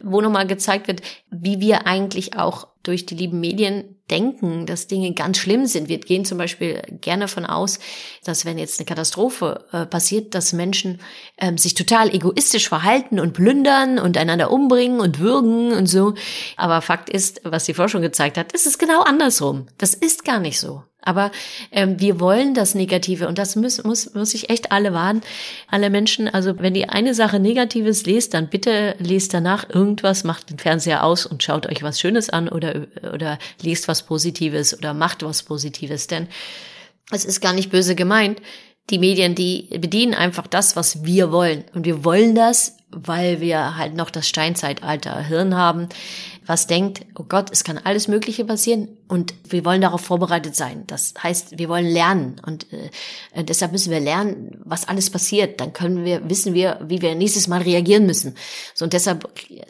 [0.00, 5.14] wo nochmal gezeigt wird, wie wir eigentlich auch durch die lieben Medien denken, dass Dinge
[5.14, 5.88] ganz schlimm sind.
[5.88, 7.78] Wir gehen zum Beispiel gerne von aus,
[8.24, 11.00] dass wenn jetzt eine Katastrophe äh, passiert, dass Menschen
[11.38, 16.14] ähm, sich total egoistisch verhalten und plündern und einander umbringen und würgen und so.
[16.56, 19.66] Aber Fakt ist, was die Forschung gezeigt hat, ist es genau andersrum.
[19.78, 20.82] Das ist gar nicht so.
[21.04, 21.30] Aber
[21.70, 25.22] ähm, wir wollen das Negative und das muss, muss, muss ich echt alle warnen.
[25.68, 30.50] Alle Menschen, also wenn ihr eine Sache Negatives lest, dann bitte lest danach irgendwas, macht
[30.50, 34.94] den Fernseher aus und schaut euch was Schönes an oder, oder lest was Positives oder
[34.94, 36.06] macht was Positives.
[36.06, 36.28] Denn
[37.10, 38.40] es ist gar nicht böse gemeint.
[38.90, 41.64] Die Medien, die bedienen einfach das, was wir wollen.
[41.74, 45.88] Und wir wollen das, weil wir halt noch das Steinzeitalter Hirn haben,
[46.46, 50.84] was denkt, oh Gott, es kann alles Mögliche passieren und wir wollen darauf vorbereitet sein.
[50.86, 55.60] Das heißt, wir wollen lernen und äh, deshalb müssen wir lernen, was alles passiert.
[55.60, 58.34] Dann können wir, wissen wir, wie wir nächstes Mal reagieren müssen.
[58.74, 59.28] So und deshalb,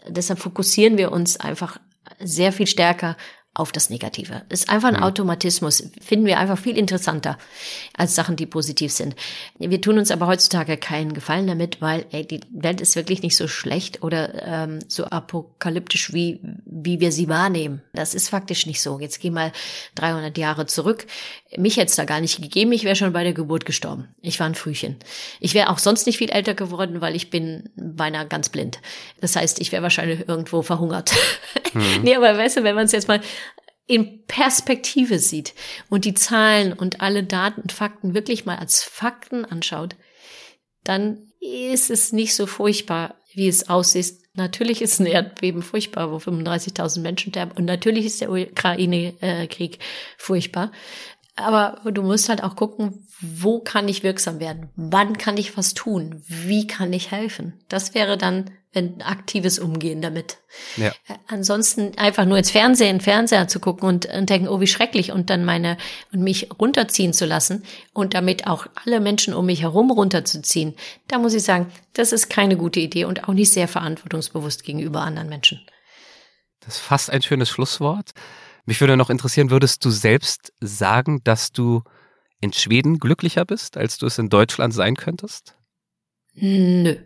[0.08, 1.78] deshalb fokussieren wir uns einfach
[2.20, 3.16] sehr viel stärker
[3.54, 4.42] auf das Negative.
[4.48, 5.04] Das ist einfach ein mhm.
[5.04, 5.90] Automatismus.
[6.00, 7.38] Finden wir einfach viel interessanter
[7.96, 9.14] als Sachen, die positiv sind.
[9.58, 13.36] Wir tun uns aber heutzutage keinen Gefallen damit, weil ey, die Welt ist wirklich nicht
[13.36, 17.80] so schlecht oder ähm, so apokalyptisch, wie, wie wir sie wahrnehmen.
[17.92, 18.98] Das ist faktisch nicht so.
[18.98, 19.52] Jetzt geh mal
[19.94, 21.06] 300 Jahre zurück.
[21.58, 22.72] Mich hätte es da gar nicht gegeben.
[22.72, 24.14] Ich wäre schon bei der Geburt gestorben.
[24.20, 24.96] Ich war ein Frühchen.
[25.40, 28.80] Ich wäre auch sonst nicht viel älter geworden, weil ich bin beinahe ganz blind.
[29.20, 31.12] Das heißt, ich wäre wahrscheinlich irgendwo verhungert.
[31.74, 32.02] Mhm.
[32.04, 33.20] nee, aber weißt du, wenn man es jetzt mal
[33.86, 35.54] in Perspektive sieht
[35.90, 39.96] und die Zahlen und alle Daten und Fakten wirklich mal als Fakten anschaut,
[40.84, 44.14] dann ist es nicht so furchtbar, wie es aussieht.
[44.34, 47.52] Natürlich ist ein Erdbeben furchtbar, wo 35.000 Menschen sterben.
[47.52, 49.78] Und natürlich ist der Ukraine-Krieg
[50.16, 50.72] furchtbar.
[51.36, 54.70] Aber du musst halt auch gucken, wo kann ich wirksam werden?
[54.76, 56.22] Wann kann ich was tun?
[56.26, 57.60] Wie kann ich helfen?
[57.68, 60.38] Das wäre dann ein aktives Umgehen damit.
[60.76, 60.88] Ja.
[60.88, 65.12] Äh, ansonsten einfach nur ins Fernsehen, Fernseher zu gucken und, und denken, oh, wie schrecklich,
[65.12, 65.76] und dann meine,
[66.12, 70.74] und mich runterziehen zu lassen und damit auch alle Menschen um mich herum runterzuziehen.
[71.08, 75.02] Da muss ich sagen, das ist keine gute Idee und auch nicht sehr verantwortungsbewusst gegenüber
[75.02, 75.60] anderen Menschen.
[76.60, 78.12] Das ist fast ein schönes Schlusswort.
[78.66, 81.82] Mich würde noch interessieren, würdest du selbst sagen, dass du
[82.40, 85.56] in Schweden glücklicher bist, als du es in Deutschland sein könntest?
[86.34, 86.96] Nö.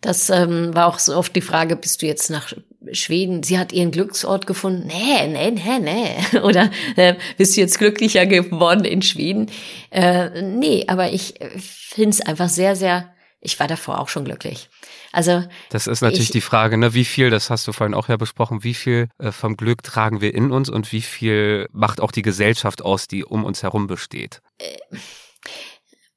[0.00, 2.52] Das ähm, war auch so oft die Frage, bist du jetzt nach
[2.92, 3.42] Schweden?
[3.42, 4.86] Sie hat ihren Glücksort gefunden.
[4.86, 6.38] Nee, nee, nee, nee.
[6.42, 9.50] Oder äh, bist du jetzt glücklicher geworden in Schweden?
[9.90, 14.24] Äh, nee, aber ich äh, finde es einfach sehr, sehr, ich war davor auch schon
[14.24, 14.68] glücklich.
[15.12, 16.94] Also das ist natürlich ich, die Frage, ne?
[16.94, 20.20] Wie viel, das hast du vorhin auch ja besprochen, wie viel äh, vom Glück tragen
[20.20, 23.86] wir in uns und wie viel macht auch die Gesellschaft aus, die um uns herum
[23.86, 24.40] besteht?
[24.58, 24.76] Äh,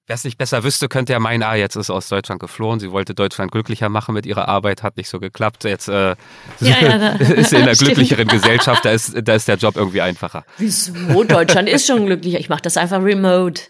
[0.09, 2.79] Wer es nicht besser wüsste, könnte ja meinen, ah, jetzt ist aus Deutschland geflohen.
[2.79, 5.65] Sie wollte Deutschland glücklicher machen mit ihrer Arbeit, hat nicht so geklappt.
[5.65, 6.15] Jetzt äh,
[6.61, 10.01] ja, ja, ist sie in einer glücklicheren Gesellschaft, da ist, da ist der Job irgendwie
[10.01, 10.45] einfacher.
[10.57, 11.23] Wieso?
[11.25, 12.39] Deutschland ist schon glücklicher.
[12.39, 13.61] Ich mache das einfach remote.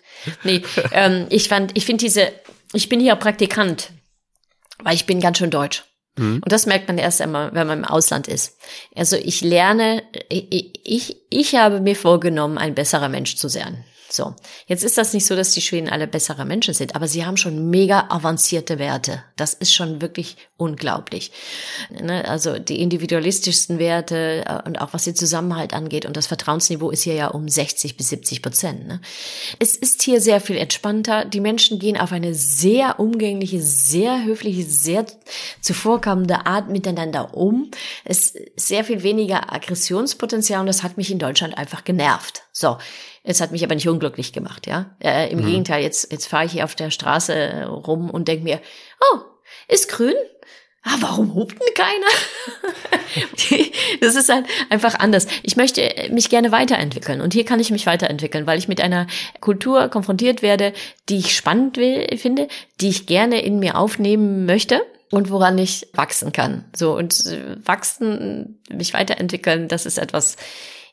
[0.46, 0.62] Nee,
[0.94, 2.32] ähm, ich fand, ich finde diese,
[2.74, 3.92] ich bin hier Praktikant
[4.84, 5.84] weil ich bin ganz schön deutsch.
[6.18, 6.42] Mhm.
[6.44, 8.58] Und das merkt man erst einmal, wenn man im Ausland ist.
[8.96, 13.84] Also ich lerne, ich, ich, ich habe mir vorgenommen, ein besserer Mensch zu sein.
[14.12, 14.36] So,
[14.66, 17.38] jetzt ist das nicht so, dass die Schweden alle bessere Menschen sind, aber sie haben
[17.38, 19.24] schon mega avancierte Werte.
[19.36, 21.32] Das ist schon wirklich unglaublich.
[21.92, 22.28] Ne?
[22.28, 27.04] Also die individualistischsten Werte äh, und auch was den Zusammenhalt angeht und das Vertrauensniveau ist
[27.04, 28.88] hier ja um 60 bis 70 Prozent.
[28.88, 29.00] Ne?
[29.60, 31.26] Es ist hier sehr viel entspannter.
[31.26, 35.06] Die Menschen gehen auf eine sehr umgängliche, sehr höfliche, sehr
[35.62, 37.70] zuvorkommende Art miteinander um.
[38.06, 42.44] Es ist sehr viel weniger Aggressionspotenzial und das hat mich in Deutschland einfach genervt.
[42.52, 42.78] So,
[43.24, 44.96] es hat mich aber nicht unglücklich gemacht, ja.
[45.04, 45.46] Äh, Im mhm.
[45.46, 48.62] Gegenteil, jetzt, jetzt fahre ich hier auf der Straße äh, rum und denke mir,
[49.12, 49.20] oh,
[49.68, 50.16] ist grün?
[50.84, 52.08] Ah, warum hupt denn keiner?
[54.02, 55.28] das ist halt einfach anders.
[55.44, 59.06] Ich möchte mich gerne weiterentwickeln und hier kann ich mich weiterentwickeln, weil ich mit einer
[59.42, 60.72] Kultur konfrontiert werde,
[61.10, 62.48] die ich spannend will, finde,
[62.80, 66.66] die ich gerne in mir aufnehmen möchte und woran ich wachsen kann.
[66.74, 70.38] So und äh, wachsen, mich weiterentwickeln, das ist etwas,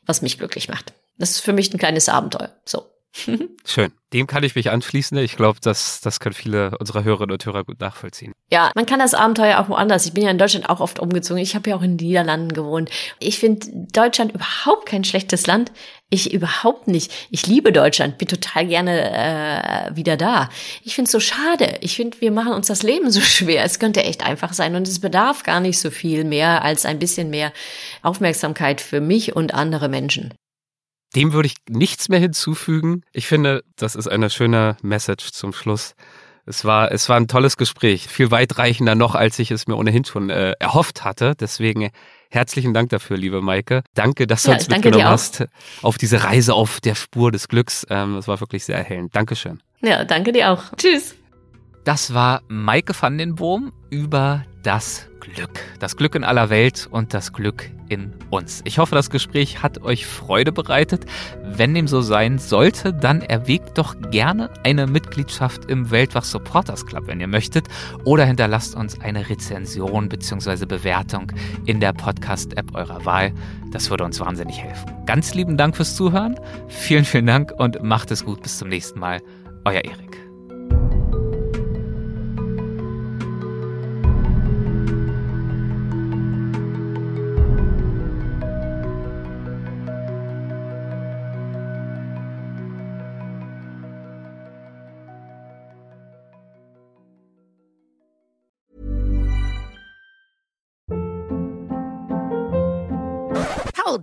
[0.05, 0.93] was mich glücklich macht.
[1.17, 2.53] Das ist für mich ein kleines Abenteuer.
[2.65, 2.85] So.
[3.65, 3.91] Schön.
[4.13, 5.17] Dem kann ich mich anschließen.
[5.17, 8.31] Ich glaube, das, das können viele unserer Hörerinnen und Hörer gut nachvollziehen.
[8.49, 10.05] Ja, man kann das Abenteuer auch woanders.
[10.05, 11.41] Ich bin ja in Deutschland auch oft umgezogen.
[11.41, 12.89] Ich habe ja auch in den Niederlanden gewohnt.
[13.19, 15.73] Ich finde Deutschland überhaupt kein schlechtes Land.
[16.09, 17.11] Ich überhaupt nicht.
[17.29, 20.49] Ich liebe Deutschland, bin total gerne äh, wieder da.
[20.83, 21.77] Ich finde es so schade.
[21.81, 23.65] Ich finde, wir machen uns das Leben so schwer.
[23.65, 26.99] Es könnte echt einfach sein und es bedarf gar nicht so viel mehr als ein
[26.99, 27.51] bisschen mehr
[28.03, 30.33] Aufmerksamkeit für mich und andere Menschen.
[31.15, 33.01] Dem würde ich nichts mehr hinzufügen.
[33.13, 35.95] Ich finde, das ist eine schöne Message zum Schluss.
[36.45, 40.05] Es war, es war ein tolles Gespräch, viel weitreichender noch, als ich es mir ohnehin
[40.05, 41.33] schon äh, erhofft hatte.
[41.37, 41.89] Deswegen
[42.29, 43.83] herzlichen Dank dafür, liebe Maike.
[43.93, 45.45] Danke, dass du ja, uns mitgenommen hast
[45.81, 47.85] auf diese Reise auf der Spur des Glücks.
[47.89, 49.13] Ähm, das war wirklich sehr erhellend.
[49.13, 49.61] Dankeschön.
[49.81, 50.63] Ja, danke dir auch.
[50.77, 51.15] Tschüss.
[51.87, 55.61] Das war Maike van den Boom über das Glück.
[55.79, 58.59] Das Glück in aller Welt und das Glück in uns.
[58.65, 61.05] Ich hoffe, das Gespräch hat euch Freude bereitet.
[61.45, 67.07] Wenn dem so sein sollte, dann erwägt doch gerne eine Mitgliedschaft im Weltwach Supporters Club,
[67.07, 67.69] wenn ihr möchtet,
[68.03, 70.65] oder hinterlasst uns eine Rezension bzw.
[70.65, 71.31] Bewertung
[71.63, 73.31] in der Podcast-App eurer Wahl.
[73.71, 74.91] Das würde uns wahnsinnig helfen.
[75.05, 76.37] Ganz lieben Dank fürs Zuhören.
[76.67, 78.41] Vielen, vielen Dank und macht es gut.
[78.41, 79.21] Bis zum nächsten Mal.
[79.63, 80.06] Euer Erik.